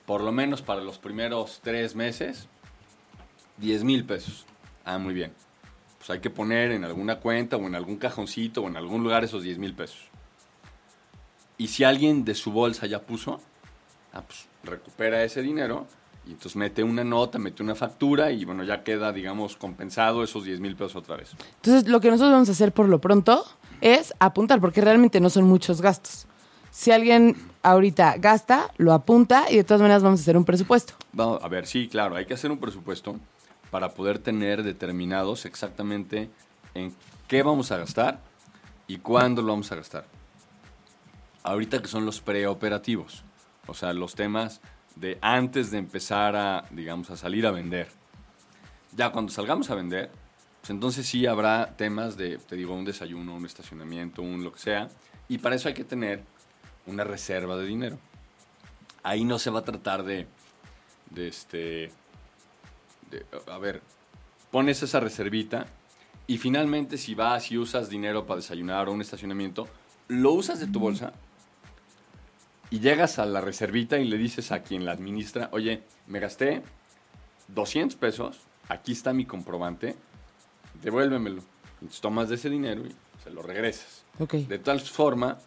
[0.05, 2.47] por lo menos para los primeros tres meses,
[3.57, 4.45] 10 mil pesos.
[4.85, 5.33] Ah, muy bien.
[5.97, 9.23] Pues hay que poner en alguna cuenta o en algún cajoncito o en algún lugar
[9.23, 10.07] esos 10 mil pesos.
[11.57, 13.41] Y si alguien de su bolsa ya puso,
[14.13, 15.87] ah, pues recupera ese dinero
[16.29, 20.43] y entonces mete una nota, mete una factura y bueno, ya queda, digamos, compensado esos
[20.43, 21.31] 10 mil pesos otra vez.
[21.55, 23.43] Entonces, lo que nosotros vamos a hacer por lo pronto
[23.81, 26.27] es apuntar, porque realmente no son muchos gastos.
[26.69, 30.93] Si alguien ahorita gasta, lo apunta y de todas maneras vamos a hacer un presupuesto.
[31.13, 33.15] Vamos, a ver, sí, claro, hay que hacer un presupuesto
[33.71, 36.29] para poder tener determinados exactamente
[36.75, 36.93] en
[37.27, 38.19] qué vamos a gastar
[38.85, 40.05] y cuándo lo vamos a gastar.
[41.41, 43.23] Ahorita que son los preoperativos,
[43.65, 44.61] o sea, los temas
[44.99, 47.87] de antes de empezar a, digamos, a salir a vender.
[48.95, 50.11] Ya cuando salgamos a vender,
[50.59, 54.59] pues entonces sí habrá temas de, te digo, un desayuno, un estacionamiento, un lo que
[54.59, 54.89] sea,
[55.27, 56.23] y para eso hay que tener
[56.85, 57.97] una reserva de dinero.
[59.03, 60.27] Ahí no se va a tratar de,
[61.11, 61.91] de este,
[63.09, 63.81] de, a ver,
[64.51, 65.65] pones esa reservita
[66.27, 69.67] y finalmente si vas y usas dinero para desayunar o un estacionamiento,
[70.09, 71.13] lo usas de tu bolsa
[72.71, 76.61] y llegas a la reservita y le dices a quien la administra, oye, me gasté
[77.49, 79.95] 200 pesos, aquí está mi comprobante,
[80.81, 81.41] devuélvemelo.
[81.81, 84.03] Entonces tomas de ese dinero y se lo regresas.
[84.19, 84.33] Ok.
[84.35, 85.37] De tal forma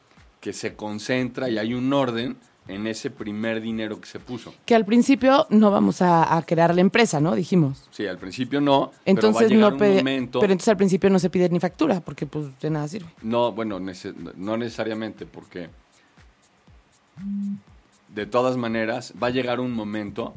[0.40, 2.36] que se concentra y hay un orden
[2.68, 4.54] en ese primer dinero que se puso.
[4.64, 7.34] Que al principio no vamos a, a crear la empresa, ¿no?
[7.34, 7.88] Dijimos.
[7.90, 10.40] Sí, al principio no, Entonces pero va a llegar no un momento...
[10.40, 13.08] Pero entonces al principio no se pide ni factura, porque pues de nada sirve.
[13.22, 15.70] No, bueno, nece- no necesariamente, porque
[18.08, 20.34] de todas maneras va a llegar un momento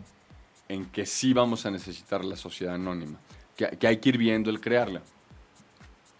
[0.67, 3.19] en que sí vamos a necesitar la sociedad anónima,
[3.55, 5.01] que, que hay que ir viendo el crearla.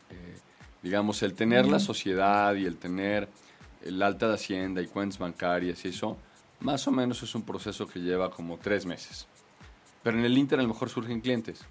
[0.10, 0.36] Eh,
[0.84, 3.28] digamos, el tener la sociedad y el tener
[3.86, 6.18] el alta de hacienda y cuentas bancarias y eso,
[6.60, 9.28] Más o menos es un proceso que lleva como tres meses.
[10.02, 11.65] Pero en el Inter a lo mejor surgen clientes.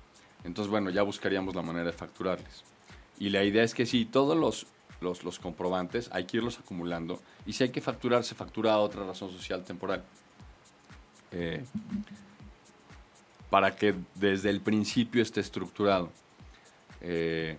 [0.45, 2.65] Entonces, bueno, ya buscaríamos la manera de facturarles.
[3.19, 4.67] Y la idea es que sí, todos los,
[5.01, 7.21] los, los comprobantes hay que irlos acumulando.
[7.47, 10.03] Y si hay que facturar, se factura a otra razón social temporal.
[11.33, 11.65] Eh,
[13.51, 16.11] para que desde el principio esté estructurado.
[17.01, 17.59] Eh,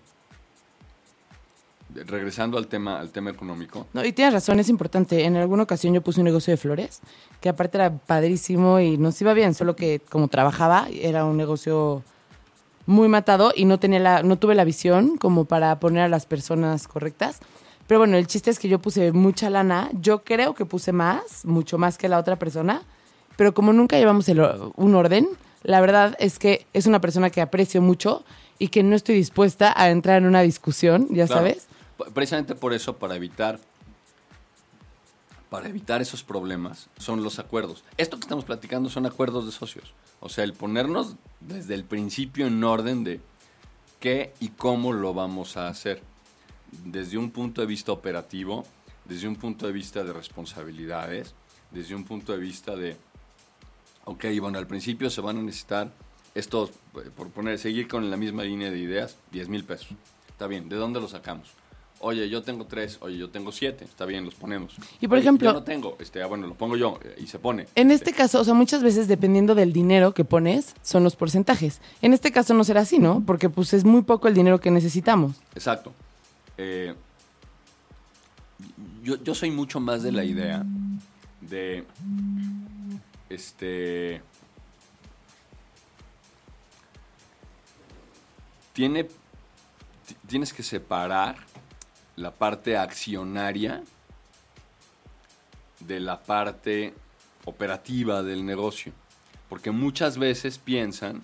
[1.94, 3.88] regresando al tema, al tema económico.
[3.94, 5.24] No, y tienes razón, es importante.
[5.24, 7.02] En alguna ocasión yo puse un negocio de flores,
[7.40, 12.04] que aparte era padrísimo y nos iba bien, solo que como trabajaba, era un negocio
[12.86, 16.26] muy matado y no tenía la, no tuve la visión como para poner a las
[16.26, 17.40] personas correctas.
[17.88, 19.90] Pero bueno, el chiste es que yo puse mucha lana.
[19.94, 22.82] Yo creo que puse más, mucho más que la otra persona.
[23.38, 24.42] Pero como nunca llevamos el
[24.76, 25.28] un orden,
[25.64, 28.24] la verdad es que es una persona que aprecio mucho
[28.60, 31.42] y que no estoy dispuesta a entrar en una discusión, ya Claro.
[31.42, 31.68] sabes.
[32.14, 33.60] Precisamente por eso, para evitar,
[35.50, 37.84] para evitar esos problemas, son los acuerdos.
[37.98, 39.94] Esto que estamos platicando son acuerdos de socios.
[40.20, 43.20] O sea, el ponernos desde el principio en orden de
[44.00, 46.02] qué y cómo lo vamos a hacer.
[46.84, 48.66] Desde un punto de vista operativo,
[49.06, 51.34] desde un punto de vista de responsabilidades,
[51.72, 52.98] desde un punto de vista de,
[54.06, 55.92] ok, bueno, al principio se van a necesitar
[56.34, 59.90] estos, eh, por poner, seguir con la misma línea de ideas, 10 mil pesos.
[60.30, 61.50] Está bien, ¿de dónde los sacamos?
[62.02, 64.76] Oye, yo tengo tres, oye, yo tengo siete, está bien, los ponemos.
[65.00, 67.28] Y por Oye, ejemplo- Yo no tengo, este, ah, bueno, lo pongo yo eh, y
[67.28, 67.68] se pone.
[67.74, 71.80] En este caso, o sea, muchas veces dependiendo del dinero que pones, son los porcentajes.
[72.02, 73.24] En este caso no será así, ¿no?
[73.26, 75.38] Porque pues es muy poco el dinero que necesitamos.
[75.56, 75.94] Exacto.
[76.58, 76.94] Eh,
[79.02, 80.64] yo, yo soy mucho más de la idea
[81.42, 81.86] de
[83.30, 84.22] este
[88.74, 91.38] tiene ti- tienes que separar
[92.16, 93.84] la parte accionaria
[95.80, 96.94] de la parte
[97.46, 98.94] operativa del negocio
[99.50, 101.22] porque muchas veces piensan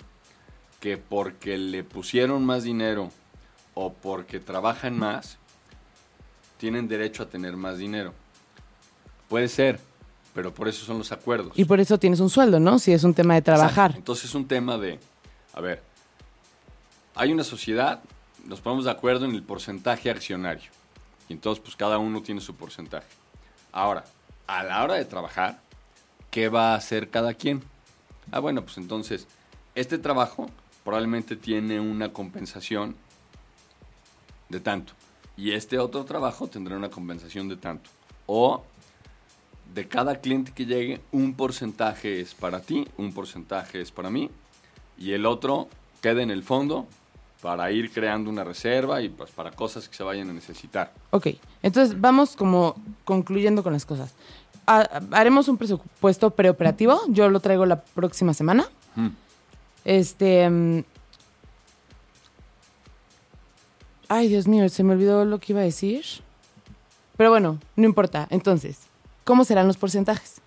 [0.80, 3.12] que porque le pusieron más dinero
[3.74, 5.38] o porque trabajan más,
[6.58, 8.14] tienen derecho a tener más dinero.
[9.30, 9.80] Puede ser,
[10.34, 11.54] pero por eso son los acuerdos.
[11.56, 12.80] Y por eso tienes un sueldo, ¿no?
[12.80, 13.92] Si es un tema de trabajar.
[13.92, 13.98] Exacto.
[13.98, 15.00] Entonces es un tema de,
[15.54, 15.82] a ver,
[17.16, 18.02] hay una sociedad,
[18.46, 20.72] nos ponemos de acuerdo en el porcentaje accionario.
[21.30, 23.08] Y entonces pues cada uno tiene su porcentaje.
[23.72, 24.04] Ahora,
[24.48, 25.62] a la hora de trabajar,
[26.30, 27.64] ¿qué va a hacer cada quien?
[28.32, 29.28] Ah, bueno, pues entonces,
[29.76, 30.50] este trabajo
[30.84, 32.96] probablemente tiene una compensación
[34.50, 34.94] de tanto.
[35.38, 37.90] Y este otro trabajo tendrá una compensación de tanto.
[38.26, 38.64] O
[39.74, 44.30] de cada cliente que llegue, un porcentaje es para ti, un porcentaje es para mí,
[44.98, 45.70] y el otro
[46.02, 46.88] queda en el fondo
[47.42, 50.94] para ir creando una reserva y pues para cosas que se vayan a necesitar.
[51.10, 51.28] Ok,
[51.64, 54.14] entonces vamos como concluyendo con las cosas.
[54.68, 58.66] Ha- haremos un presupuesto preoperativo, yo lo traigo la próxima semana.
[58.96, 59.08] Mm.
[59.86, 60.50] Este...
[60.50, 60.84] mm,
[64.08, 66.04] Ay, Dios mío, se me olvidó lo que iba a decir.
[67.18, 68.28] Pero bueno, no importa.
[68.30, 68.80] Entonces,
[69.24, 70.42] ¿cómo serán los porcentajes?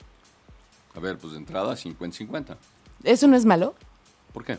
[0.94, 2.56] A ver, pues de entrada 50-50.
[3.04, 3.74] ¿Eso no es malo?
[4.32, 4.58] ¿Por qué?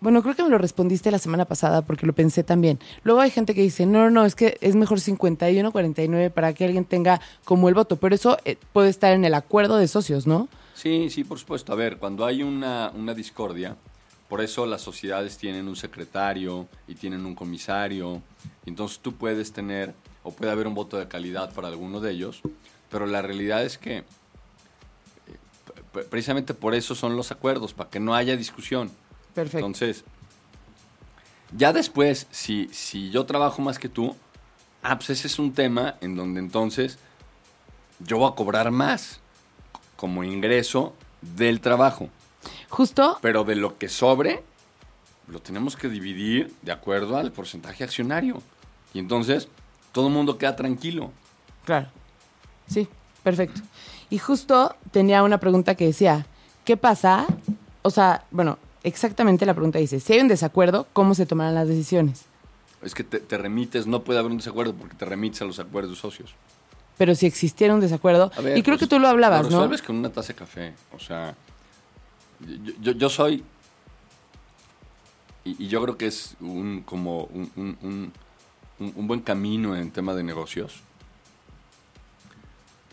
[0.00, 2.78] Bueno, creo que me lo respondiste la semana pasada porque lo pensé también.
[3.04, 6.64] Luego hay gente que dice, no, no, no, es que es mejor 51-49 para que
[6.64, 7.96] alguien tenga como el voto.
[7.96, 10.48] Pero eso eh, puede estar en el acuerdo de socios, ¿no?
[10.74, 11.74] Sí, sí, por supuesto.
[11.74, 13.76] A ver, cuando hay una, una discordia,
[14.30, 18.22] por eso las sociedades tienen un secretario y tienen un comisario.
[18.64, 22.40] Entonces tú puedes tener, o puede haber un voto de calidad para alguno de ellos,
[22.90, 24.04] pero la realidad es que eh,
[26.08, 28.90] precisamente por eso son los acuerdos, para que no haya discusión.
[29.40, 29.58] Perfecto.
[29.58, 30.04] Entonces,
[31.56, 34.14] ya después, si, si yo trabajo más que tú,
[34.82, 36.98] ah, pues ese es un tema en donde entonces
[38.00, 39.20] yo voy a cobrar más
[39.96, 42.08] como ingreso del trabajo.
[42.68, 44.42] Justo, Pero de lo que sobre,
[45.26, 48.42] lo tenemos que dividir de acuerdo al porcentaje accionario.
[48.94, 49.48] Y entonces,
[49.92, 51.12] todo el mundo queda tranquilo.
[51.64, 51.88] claro.
[52.66, 52.86] Sí,
[53.24, 53.60] perfecto.
[54.10, 56.24] Y justo tenía una pregunta que decía,
[56.64, 57.26] ¿qué pasa?
[57.82, 61.68] O sea, bueno, exactamente la pregunta dice, si hay un desacuerdo, ¿cómo se tomarán las
[61.68, 62.22] decisiones?
[62.82, 65.58] Es que te, te remites, no puede haber un desacuerdo porque te remites a los
[65.58, 66.34] acuerdos socios.
[66.96, 69.56] Pero si existiera un desacuerdo, ver, y creo pues, que tú lo hablabas, Lo ¿no?
[69.58, 70.74] resuelves con una taza de café.
[70.92, 71.34] O sea,
[72.40, 73.42] yo, yo- yo soy.
[75.44, 78.12] Y, y yo creo que es un como un, un- un-
[78.80, 80.80] un- un buen camino en tema de negocios.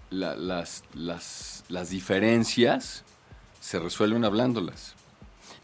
[0.10, 3.04] La- las, las, las diferencias
[3.60, 4.96] se resuelven hablándolas.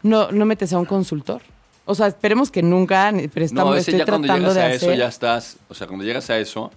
[0.04, 1.42] No, no metes a un consultor.
[1.86, 4.66] O sea, esperemos que nunca, pero estamos, no, ese estoy ya cuando llegas de a
[4.66, 4.76] hacer.
[4.90, 6.70] eso ya estás, o sea, cuando llegas a eso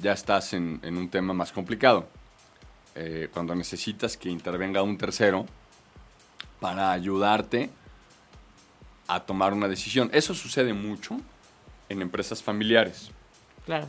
[0.00, 2.06] ya estás en, en un tema más complicado.
[2.94, 5.46] eh, cuando necesitas que intervenga un tercero
[6.60, 7.70] para ayudarte
[9.08, 10.10] a tomar una decisión.
[10.12, 11.20] Eso sucede mucho
[11.88, 13.10] en empresas familiares,
[13.66, 13.88] Claro.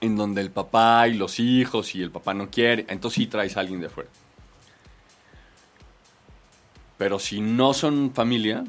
[0.00, 3.56] en donde el papá y los hijos y el papá no quiere, entonces sí traes
[3.56, 4.08] a alguien de afuera.
[6.98, 8.64] Pero si no son familia,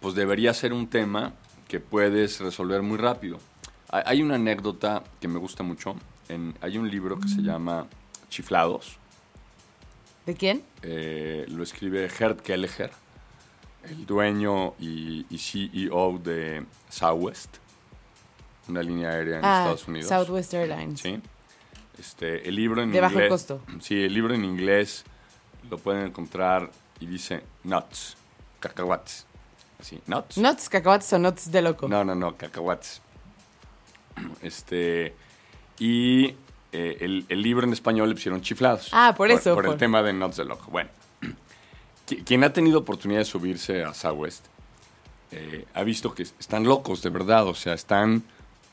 [0.00, 1.34] pues debería ser un tema
[1.68, 3.38] que puedes resolver muy rápido.
[3.90, 5.96] Hay- una anécdota que me gusta mucho.
[6.28, 7.86] En, hay un libro que se llama
[8.28, 8.98] Chiflados.
[10.26, 10.62] ¿De quién?
[10.82, 12.90] Eh, lo escribe Gerd Kelleher,
[13.84, 17.56] el dueño y, y CEO de Southwest,
[18.68, 20.08] una línea aérea en ah, Estados Unidos.
[20.08, 21.00] Southwest Airlines.
[21.00, 21.20] Sí.
[21.98, 23.28] Este, el libro en De bajo inglés.
[23.30, 23.62] costo.
[23.80, 25.04] Sí, el libro en inglés
[25.70, 26.70] lo pueden encontrar
[27.00, 28.16] y dice nuts,
[28.60, 29.26] cacahuates.
[29.80, 30.38] Sí, nuts.
[30.38, 31.86] Nuts, cacahuates o nuts de loco.
[31.88, 33.00] No, no, no, cacahuates.
[34.42, 35.14] Este,
[35.78, 36.28] y
[36.72, 38.88] eh, el, el libro en español le pusieron chiflados.
[38.92, 40.66] Ah, por eso, Por, el por- tema de Nuts de Loco.
[40.70, 40.88] Bueno,
[42.08, 44.46] qui- quien ha tenido oportunidad de subirse a Southwest
[45.32, 47.46] eh, ha visto que están locos, de verdad.
[47.46, 48.22] O sea, están.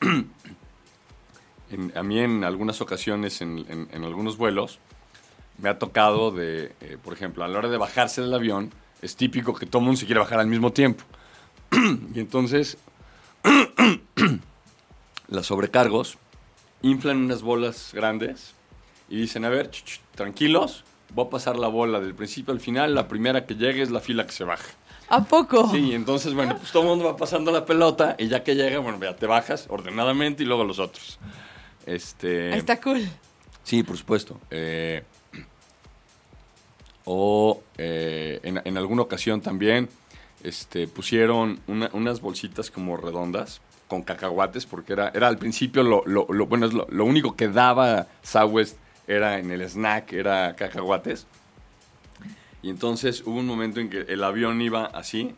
[1.70, 4.78] en- a mí en algunas ocasiones, en, en- en algunos vuelos,
[5.58, 9.16] me ha tocado de, eh, por ejemplo, a la hora de bajarse del avión, es
[9.16, 11.04] típico que todo el mundo se quiere bajar al mismo tiempo.
[12.14, 12.78] y entonces,
[15.28, 16.18] las sobrecargos
[16.82, 18.54] inflan unas bolas grandes
[19.08, 20.84] y dicen, a ver, ch, ch, tranquilos,
[21.14, 24.00] voy a pasar la bola del principio al final, la primera que llegue es la
[24.00, 24.70] fila que se baja.
[25.08, 25.70] ¿A poco?
[25.70, 28.78] Sí, entonces, bueno, pues todo el mundo va pasando la pelota y ya que llega,
[28.78, 31.18] bueno, ya te bajas ordenadamente y luego los otros.
[31.84, 32.56] Este...
[32.56, 33.06] Está cool.
[33.62, 34.40] Sí, por supuesto.
[34.50, 35.04] Eh,
[37.04, 39.88] o eh, en, alguna ocasión también
[40.42, 46.26] este, pusieron una- unas bolsitas como redondas con cacahuates, porque era, era al principio lo,
[46.46, 51.26] bueno, es lo, lo único que daba Southwest era en el snack, era cacahuates.
[52.62, 55.34] Y entonces hubo un momento en que el avión iba así,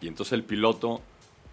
[0.00, 1.02] y entonces el piloto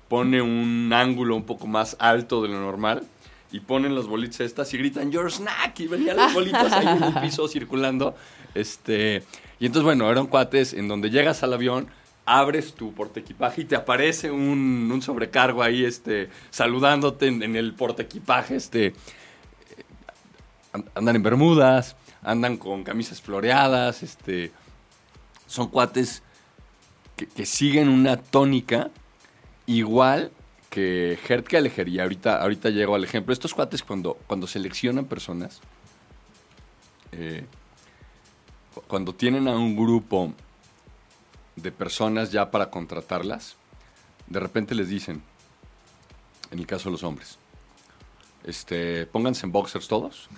[0.08, 3.04] pone un ángulo un poco más alto de lo normal
[3.52, 7.04] y ponen las bolitas estas y gritan Your snack y venían las bolitas ahí en
[7.04, 8.16] el piso circulando.
[8.56, 9.24] Este,
[9.60, 11.88] y entonces, bueno, eran cuates en donde llegas al avión,
[12.26, 17.74] abres tu portaequipaje y te aparece un, un sobrecargo ahí este, saludándote en, en el
[17.74, 18.56] portaequipaje.
[18.56, 18.94] Este,
[20.74, 24.52] an- andan en bermudas, andan con camisas floreadas, este,
[25.48, 26.22] son cuates
[27.16, 28.92] que, siguen una tónica
[29.66, 30.32] igual
[30.70, 33.34] que Gerd Kelleher, y ahorita, ahorita llego al ejemplo.
[33.34, 35.62] Estos cuates cuando, cuando seleccionan personas,
[37.14, 37.46] eh,
[38.88, 40.34] cuando tienen a un grupo
[41.56, 43.56] de personas ya para contratarlas,
[44.28, 45.22] de repente les dicen,
[46.52, 47.38] en el caso de los hombres,
[48.44, 50.30] este, pónganse en boxers todos,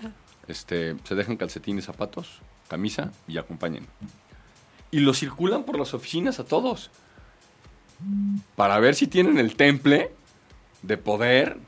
[0.48, 3.86] este, se dejan calcetines, zapatos, camisa y acompañen.
[4.90, 6.90] Y los circulan por las oficinas a todos
[8.56, 10.12] para ver si tienen el temple
[10.82, 11.58] de poder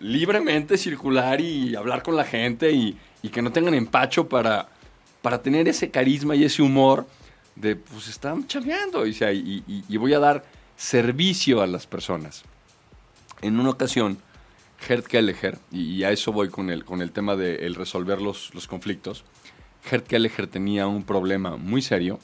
[0.00, 4.68] libremente circular y hablar con la gente y, y que no tengan empacho para,
[5.22, 7.06] para tener ese carisma y ese humor
[7.56, 10.44] de, pues están chambeando y, voy a dar
[10.76, 12.42] servicio a las personas.
[13.40, 14.18] En una ocasión,
[14.78, 18.66] Gerd Kelleher, y, a eso voy con el, con el tema de resolver los, los
[18.66, 19.24] conflictos,
[19.84, 22.18] Gerd Kelleher tenía un problema muy serio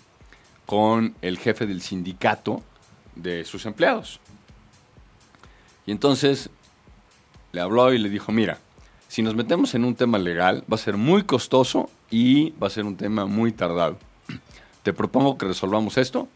[0.67, 2.63] con el jefe del sindicato
[3.15, 4.21] de sus empleados.
[5.87, 6.51] Y entonces
[7.53, 8.59] le habló y le dijo, mira,
[9.09, 12.71] si nos metemos en un tema legal va a ser muy costoso y va a
[12.71, 13.99] ser un tema muy tardado.
[14.83, 16.29] Te propongo que resolvamos esto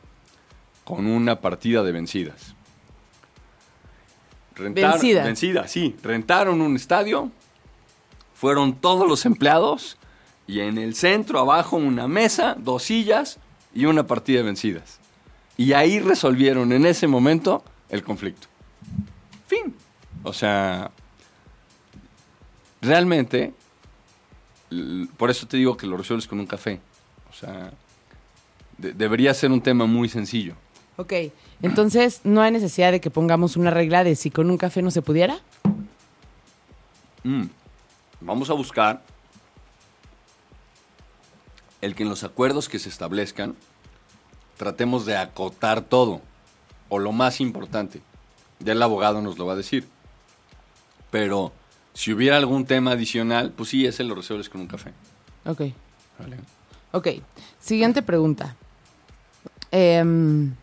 [0.84, 2.54] con una partida de vencidas.
[4.54, 5.24] Rentar- Vencida.
[5.24, 5.96] Vencida, sí.
[6.02, 7.30] Rentaron un estadio,
[8.34, 9.96] fueron todos los empleados
[10.46, 13.38] y en el centro abajo una mesa, dos sillas
[13.74, 14.98] y una partida de vencidas.
[15.56, 18.48] Y ahí resolvieron en ese momento el conflicto.
[19.46, 19.74] Fin.
[20.24, 20.90] O sea,
[22.82, 23.54] realmente,
[25.16, 26.80] por eso te digo que lo resuelves con un café.
[27.30, 27.72] O sea,
[28.76, 30.54] de- debería ser un tema muy sencillo.
[30.96, 31.12] Ok,
[31.62, 34.90] entonces no hay necesidad de que pongamos una regla de si con un café no
[34.90, 35.38] se pudiera.
[37.24, 37.44] Mm.
[38.20, 39.02] Vamos a buscar
[41.80, 43.56] el que en los acuerdos que se establezcan
[44.56, 46.20] tratemos de acotar todo,
[46.88, 48.00] o lo más importante.
[48.60, 49.88] Ya el abogado nos lo va a decir.
[51.10, 51.52] Pero
[51.94, 54.92] si hubiera algún tema adicional, pues sí, ese lo resuelves con un café.
[55.44, 55.60] Ok,
[56.18, 56.36] ¿vale?
[56.92, 57.08] ok.
[57.60, 58.56] Siguiente pregunta.
[59.70, 60.54] Em,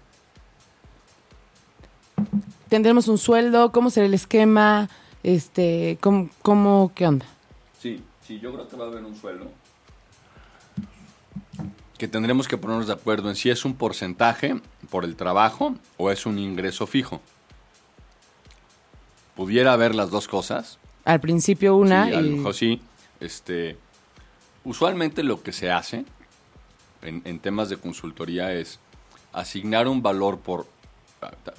[2.70, 3.72] ¿Tendremos un sueldo?
[3.72, 4.90] ¿Cómo será el esquema?
[5.24, 7.26] Este, ¿cómo, cómo- qué onda?
[7.82, 9.52] Sí, sí, yo creo que va a haber un sueldo.
[11.98, 14.56] que tendremos que ponernos de acuerdo en si es un porcentaje
[14.90, 17.20] por el trabajo o es un ingreso fijo.
[19.36, 20.78] Pudiera haber las dos cosas.
[21.06, 22.82] Al principio una Sí, a lo mejor sí.
[23.20, 23.78] Este,
[24.64, 26.06] usualmente lo que se hace
[27.02, 28.80] en, en temas de consultoría es
[29.34, 30.68] asignar un valor por...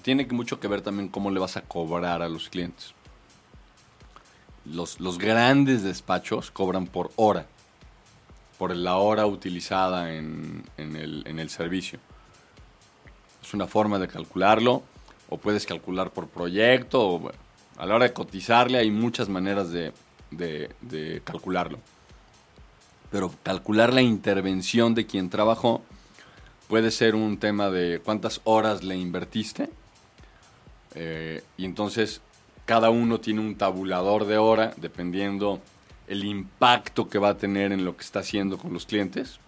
[0.03, 2.95] Tiene mucho que ver también cómo le vas a cobrar a los clientes.
[4.65, 7.47] Los, los grandes despachos cobran por hora,
[8.59, 11.99] por la hora utilizada en, en el, en el servicio.
[13.43, 14.83] Es una forma de calcularlo,
[15.29, 17.39] o puedes calcular por proyecto, o, bueno,
[17.81, 21.79] a la hora de cotizarle hay muchas maneras de, calcularlo.
[23.11, 25.83] Pero calcular la intervención de quien trabajó
[26.69, 29.71] puede ser un tema de cuántas horas le invertiste.
[30.95, 32.21] eh, y entonces
[32.67, 35.61] cada uno tiene un tabulador de hora dependiendo
[36.07, 39.41] el impacto que va a tener en lo que está haciendo con los clientes.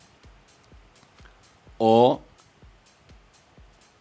[1.76, 2.22] O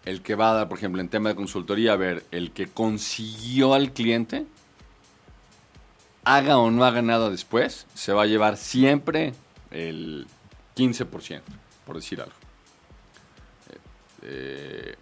[0.05, 2.67] el que va a dar, por ejemplo, en tema de consultoría, a ver, el que
[2.67, 4.45] consiguió al cliente,
[6.23, 9.33] haga o no haga nada después, se va a llevar siempre
[9.71, 10.27] el
[10.75, 11.41] 15%,
[11.85, 12.33] por decir algo.
[14.23, 14.95] Eh,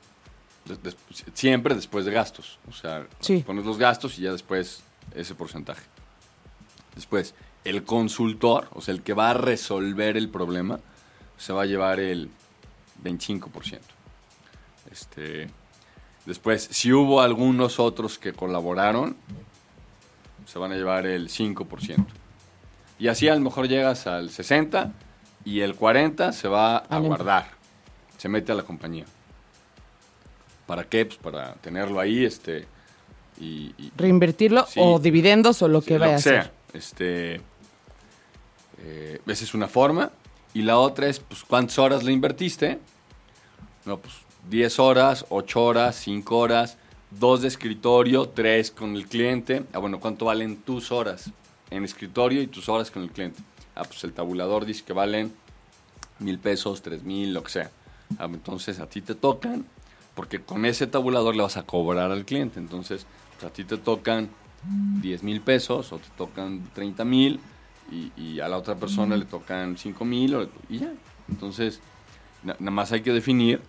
[0.84, 0.96] des-
[1.34, 2.58] siempre después de gastos.
[2.70, 3.44] O sea, Sí.
[3.46, 4.82] pones los gastos y ya después
[5.14, 5.84] ese porcentaje.
[6.96, 7.34] Después,
[7.64, 10.80] el consultor, o sea, el que va a resolver el problema,
[11.38, 12.30] se va a llevar el
[13.04, 13.82] 25%.
[14.92, 15.50] Este,
[16.26, 19.16] después, si hubo algunos otros que colaboraron,
[20.46, 22.06] se van a llevar el 5%.
[22.98, 24.92] Y así a lo mejor llegas al 60
[25.46, 27.52] y el 40 se va a guardar.
[28.18, 29.06] Se mete a la compañía.
[30.66, 31.06] ¿Para qué?
[31.06, 32.68] Pues para tenerlo ahí este
[33.40, 34.80] y, y- Reinvertirlo Sí.
[34.84, 36.44] o dividendos o lo que vaya a sea.
[36.44, 36.54] ser.
[36.74, 37.42] Este,
[38.80, 40.12] eh, esa es una forma.
[40.54, 42.80] Y la otra es, pues, ¿cuántas horas le invertiste?
[43.86, 44.14] No, pues,
[44.50, 46.78] 10 horas, 8 horas, 5 horas,
[47.12, 49.64] 2 de escritorio, 3 con el cliente.
[49.74, 51.32] Ah, bueno, ¿cuánto valen tus horas
[51.70, 53.42] en escritorio y tus horas con el cliente?
[53.76, 55.32] Ah, pues el tabulador dice que valen
[56.20, 57.72] mil pesos, tres mil, lo que sea.
[58.18, 59.66] Ah, entonces a ti te tocan,
[60.16, 62.60] porque con ese tabulador le vas a cobrar al cliente.
[62.60, 63.06] Entonces,
[63.40, 64.30] pues, a ti te tocan
[65.02, 67.40] 10 mil pesos o te tocan 30 mil
[67.92, 70.92] y, y a la otra persona le tocan 5 mil y ya.
[71.30, 71.80] Entonces,
[72.44, 73.62] na- nada más hay que definir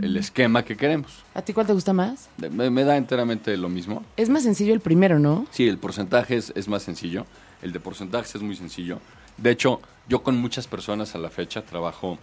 [0.00, 1.24] el esquema que queremos.
[1.34, 2.28] ¿A ti cuál te gusta más?
[2.50, 4.02] Me, me da enteramente lo mismo.
[4.16, 5.46] Es más sencillo el primero, ¿no?
[5.50, 7.26] Sí, el porcentaje es, es más sencillo.
[7.62, 9.00] El de porcentajes es muy sencillo.
[9.36, 12.18] De hecho, yo con muchas personas a la fecha trabajo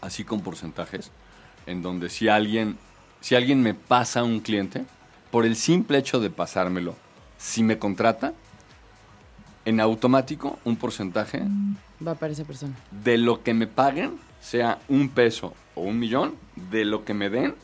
[0.00, 1.10] así con porcentajes,
[1.66, 2.78] en donde si alguien,
[3.20, 4.84] si alguien me pasa un cliente,
[5.30, 6.96] por el simple hecho de pasármelo,
[7.38, 8.32] si me contrata,
[9.64, 11.42] en automático un porcentaje
[12.06, 12.74] Va para esa persona.
[12.90, 16.36] de lo que me paguen, sea un peso un millón,
[16.70, 17.54] de lo que me den,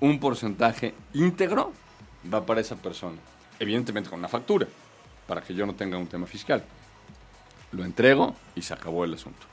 [0.00, 1.72] un porcentaje íntegro
[2.32, 3.18] va para esa persona.
[3.58, 4.66] Evidentemente con una factura,
[5.26, 6.64] para que yo no tenga un tema fiscal.
[7.72, 9.46] Lo entrego y se acabó el asunto.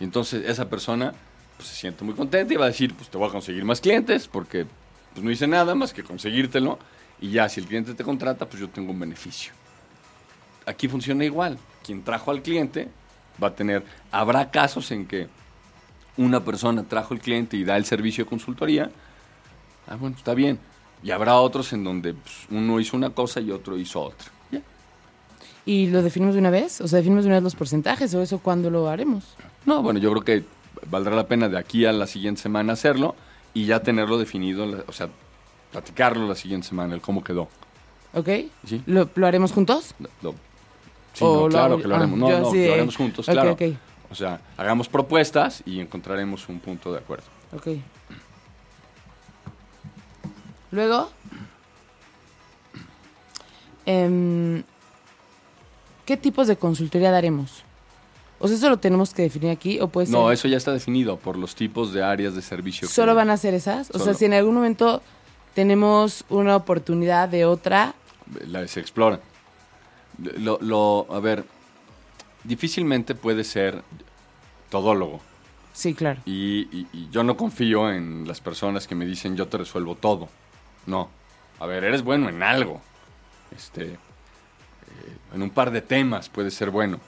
[0.00, 1.14] Y entonces esa persona
[1.56, 3.80] pues, se siente muy contenta y va a decir, pues te voy a conseguir más
[3.80, 4.66] clientes porque
[5.12, 6.78] pues, no hice nada más que conseguírtelo.
[7.20, 9.52] Y ya si el cliente te contrata, pues yo tengo un beneficio
[10.68, 11.58] aquí funciona igual.
[11.84, 12.88] Quien trajo al cliente
[13.42, 13.82] va a tener.
[14.12, 15.28] Habrá casos en que
[16.18, 18.90] una persona trajo al cliente y da el servicio de consultoría.
[19.86, 20.58] Ah, bueno, está bien.
[21.02, 24.28] Y habrá otros en donde pues, uno hizo una cosa y otro hizo otra.
[24.50, 24.60] Ya.
[25.64, 26.80] ¿Y lo definimos de una vez?
[26.80, 29.24] O sea, ¿definimos de una vez los porcentajes o eso cuándo lo haremos?
[29.64, 30.44] No, bueno, yo creo que
[30.90, 33.14] valdrá la pena de aquí a la siguiente semana hacerlo
[33.54, 35.08] y ya tenerlo definido, o sea,
[35.72, 37.48] platicarlo la siguiente semana, el cómo quedó.
[38.14, 38.28] ¿Ok?
[38.66, 38.82] Sí.
[38.86, 39.94] ¿Lo, lo haremos juntos?
[40.00, 40.34] Lo- lo-
[41.12, 42.18] sí, no, claro que lo ah, haremos.
[42.18, 43.52] No, yo no, que de- lo haremos juntos, Ok, claro.
[43.52, 43.62] ok.
[44.10, 47.26] O sea, hagamos propuestas y encontraremos un punto de acuerdo.
[47.54, 47.68] Ok.
[50.70, 51.10] Luego,
[53.86, 54.62] em,
[56.04, 57.62] ¿qué tipos de consultoría daremos?
[58.40, 60.14] O sea, ¿eso lo tenemos que definir aquí o puede ser?
[60.14, 62.86] No, eso ya está definido por los tipos de áreas de servicio.
[62.86, 63.90] que- ¿Solo van a ser esas?
[63.90, 64.14] O sea, Solo.
[64.18, 65.02] si en algún momento
[65.54, 67.94] tenemos una oportunidad de otra,
[68.46, 69.20] la- se exploran.
[70.38, 71.44] Lo, lo- a ver,
[72.48, 73.82] difícilmente puede ser
[74.70, 75.20] todólogo.
[75.72, 76.20] sí, claro.
[76.26, 79.94] Y, y- y yo no confío en las personas que me dicen yo te resuelvo
[79.94, 80.28] todo.
[80.86, 81.08] No.
[81.60, 82.80] A ver, eres bueno en algo.
[83.56, 83.96] Este, eh,
[85.34, 86.98] en un par de temas puede ser bueno.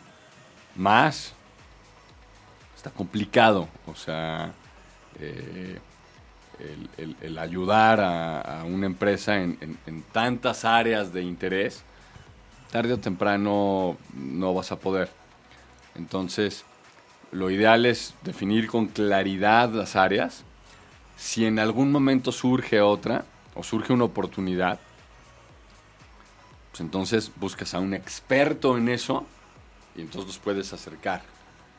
[0.76, 1.32] Más.
[2.76, 3.68] Está complicado.
[3.86, 4.52] O sea,
[5.18, 5.78] eh,
[6.58, 11.82] el, el- el ayudar a, a una empresa en, en- en tantas áreas de interés,
[12.70, 15.10] tarde o temprano no vas a poder.
[16.00, 16.64] Entonces,
[17.30, 20.44] lo ideal es definir con claridad las áreas.
[21.18, 24.80] Si en algún momento surge otra o surge una oportunidad,
[26.70, 29.26] pues entonces buscas a un experto en eso
[29.94, 31.22] y entonces los puedes acercar.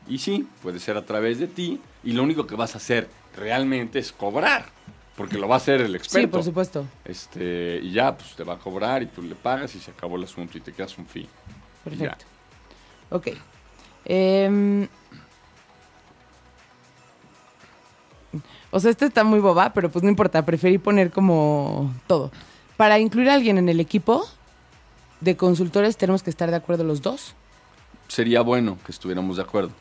[0.08, 3.10] Y sí, puede ser a través de ti y lo único que vas a hacer
[3.36, 4.66] realmente es cobrar,
[5.18, 6.28] porque lo va a hacer el experto.
[6.28, 6.86] Sí, por supuesto.
[7.06, 10.16] Este, y ya, pues te va a cobrar y tú le pagas y se acabó
[10.18, 11.28] el asunto y te quedas un fee.
[11.84, 12.26] Perfecto.
[13.10, 13.30] Ok.
[14.06, 14.88] Em,
[18.72, 22.32] o sea, esta está muy boba, pero pues no importa, preferí poner como todo.
[22.78, 24.26] Para incluir a alguien en el equipo
[25.20, 27.36] de consultores tenemos que estar de acuerdo los dos.
[28.08, 29.72] Sería bueno que estuviéramos de acuerdo.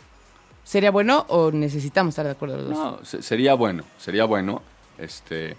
[0.65, 2.79] ¿Sería bueno o necesitamos estar de acuerdo los dos?
[2.79, 4.63] No, se- sería bueno, sería bueno.
[4.99, 5.57] Este,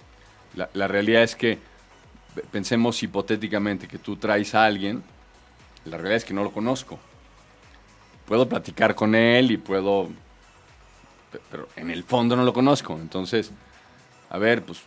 [0.55, 1.57] la, la realidad es que
[2.35, 5.03] pe- pensemos hipotéticamente que tú traes a alguien,
[5.85, 6.99] la realidad es que no lo conozco.
[8.31, 10.07] Puedo platicar con él y puedo,
[11.33, 12.93] pe- pero en el fondo no lo conozco.
[12.93, 13.51] Entonces,
[14.29, 14.79] a ver, pues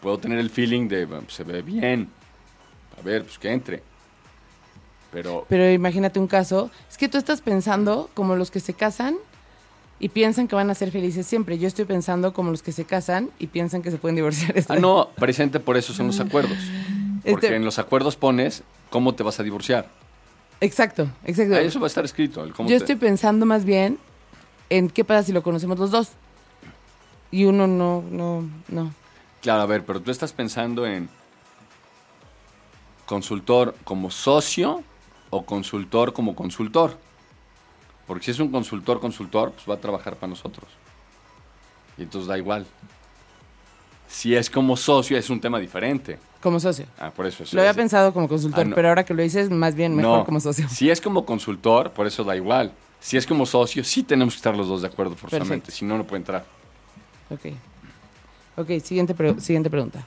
[0.00, 2.08] puedo tener el feeling de, bueno, pues, se ve bien,
[2.98, 3.82] a ver, pues que entre.
[5.12, 9.16] Pero Pero imagínate un caso, es que tú estás pensando como los que se casan
[10.00, 11.58] y piensan que van a ser felices siempre.
[11.58, 14.54] Yo estoy pensando como los que se casan y piensan que se pueden divorciar.
[14.70, 16.56] Ah, no, presente por eso son los acuerdos.
[17.22, 19.88] Porque Este- en los acuerdos pones cómo te vas a divorciar.
[20.62, 21.56] Exacto, exacto.
[21.56, 22.46] Ah, eso va a estar escrito.
[22.46, 23.98] Yo te- estoy pensando más bien
[24.70, 26.10] en qué pasa si lo conocemos los dos.
[27.32, 28.94] Y uno no, no, no.
[29.40, 31.08] Claro, a ver, pero tú estás pensando en
[33.06, 34.82] consultor como socio
[35.30, 36.96] o consultor como consultor.
[38.06, 40.68] Porque si es un consultor, consultor, pues va a trabajar para nosotros.
[41.98, 42.66] Y entonces da igual.
[44.06, 46.18] Si es como socio, es un tema diferente.
[46.42, 46.86] Como socio.
[46.98, 47.52] Ah, por eso es.
[47.54, 48.74] Lo había es- pensado como consultor, Ah, no.
[48.74, 50.68] pero ahora que lo dices, más bien mejor No, como socio.
[50.68, 52.72] Si es como consultor, por eso da igual.
[53.00, 55.70] Si es como socio, sí tenemos que estar los dos de acuerdo forzosamente.
[55.70, 56.44] Si no, no puede entrar.
[57.30, 57.46] Ok.
[58.56, 60.04] Ok, siguiente, pre- siguiente pregunta.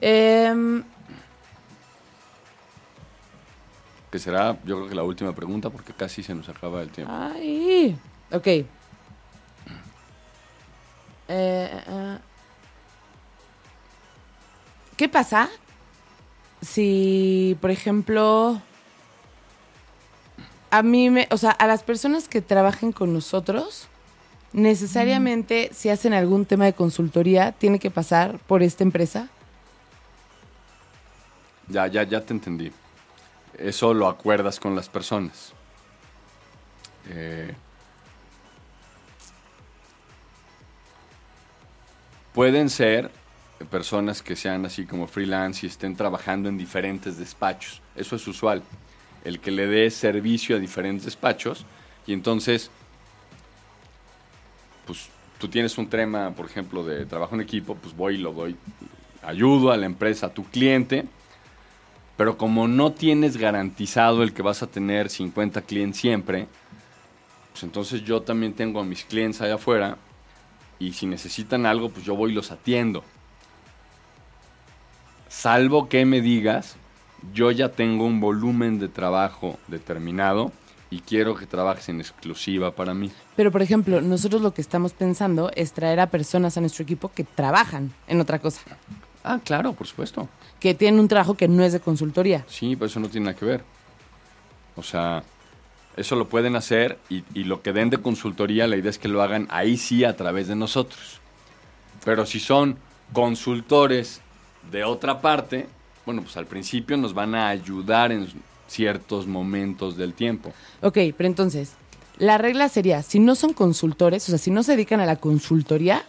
[0.00, 0.82] Em,
[4.10, 7.12] Que será, yo creo que la última pregunta, porque casi se nos acaba el tiempo.
[7.14, 7.96] ay,
[8.30, 8.46] ok.
[8.46, 8.66] Eh,
[11.28, 12.18] eh,
[15.02, 15.50] ¿Qué pasa
[16.60, 18.62] si, por ejemplo,
[20.70, 23.88] a mí me, o sea, a las personas que trabajen con nosotros,
[24.52, 29.28] necesariamente si hacen algún tema de consultoría, tiene que pasar por esta empresa?
[31.66, 32.70] Ya, ya, ya te entendí.
[33.58, 35.52] Eso lo acuerdas con las personas.
[37.08, 37.52] Eh,
[42.32, 43.10] pueden ser
[43.70, 47.80] personas que sean así como freelance y estén trabajando en diferentes despachos.
[47.96, 48.62] Eso es usual.
[49.24, 51.64] El que le dé servicio a diferentes despachos
[52.06, 52.70] y entonces,
[54.86, 55.08] pues
[55.38, 58.56] tú tienes un tema, por ejemplo, de trabajo en equipo, pues voy y lo doy,
[59.22, 61.06] ayudo a la empresa, a tu cliente,
[62.16, 66.46] pero como no tienes garantizado el que vas a tener 50 clientes siempre,
[67.52, 69.96] pues entonces yo también tengo a mis clientes allá afuera
[70.78, 73.04] y si necesitan algo, pues yo voy y los atiendo.
[75.36, 76.76] Salvo que me digas,
[77.32, 80.52] yo ya tengo un volumen de trabajo determinado
[80.90, 83.10] y quiero que trabajes en exclusiva para mí.
[83.34, 87.10] Pero, por ejemplo, nosotros lo que estamos pensando es traer a personas a nuestro equipo
[87.12, 88.60] que trabajan en otra cosa,
[89.24, 90.28] Ah, claro, por supuesto.
[90.60, 92.44] que tienen un trabajo que no es de consultoría.
[92.48, 93.64] Sí, pero eso no tiene nada que ver.
[94.76, 95.22] O sea,
[95.96, 99.08] eso lo pueden hacer y, y lo que den de consultoría, la idea es que
[99.08, 101.20] lo hagan ahí sí a través de nosotros.
[102.04, 102.76] Pero si son
[103.12, 104.21] consultores
[104.70, 105.66] de otra parte,
[106.06, 108.28] bueno, pues al principio nos van a ayudar en
[108.66, 110.52] ciertos momentos del tiempo.
[110.80, 111.72] Ok, pero entonces,
[112.18, 115.16] la regla sería, si no son consultores, o sea, si no se dedican a la
[115.16, 116.04] consultoría,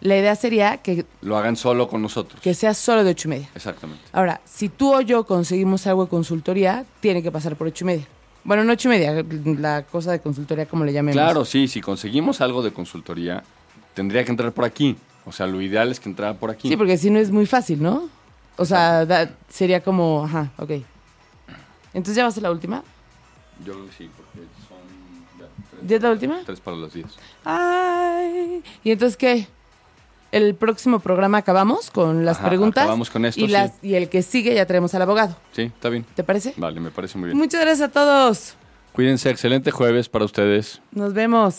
[0.00, 2.40] la idea sería que, Lo hagan solo con nosotros.
[2.40, 3.48] que sea solo de ocho y media.
[3.54, 4.02] Exactamente.
[4.12, 7.86] Ahora, si tú o yo conseguimos algo de consultoría, tiene que pasar por ocho y
[7.86, 8.06] media.
[8.42, 9.24] Bueno, no ocho y media,
[9.58, 11.14] la cosa de consultoría, como le llamemos.
[11.20, 13.42] Claro, sí, si conseguimos algo de consultoría,
[13.92, 14.96] tendría que entrar por aquí.
[15.26, 16.68] O sea, lo ideal es que entrara por aquí.
[16.68, 18.08] Sí, porque si no es muy fácil, ¿no?
[18.56, 20.70] O sea, da- sería como, ajá, ok.
[21.92, 22.82] Entonces ya va a ser la última.
[23.64, 24.78] Yo creo que sí, porque son
[25.38, 26.40] ya, tres, ¿Ya es la última?
[26.46, 27.06] tres para las 10.
[27.44, 28.62] Ay.
[28.84, 29.46] ¿Y entonces qué?
[30.32, 32.82] El próximo programa acabamos con las Ajá, preguntas.
[32.84, 33.56] acabamos con esto, y, sí.
[33.82, 35.36] y el que sigue ya traemos al abogado.
[35.52, 36.06] Sí, está bien.
[36.14, 36.54] ¿Te parece?
[36.56, 37.36] Vale, me parece muy bien.
[37.38, 38.54] Muchas gracias a todos.
[38.92, 40.80] Cuídense, excelente jueves para ustedes.
[40.92, 41.58] Nos vemos.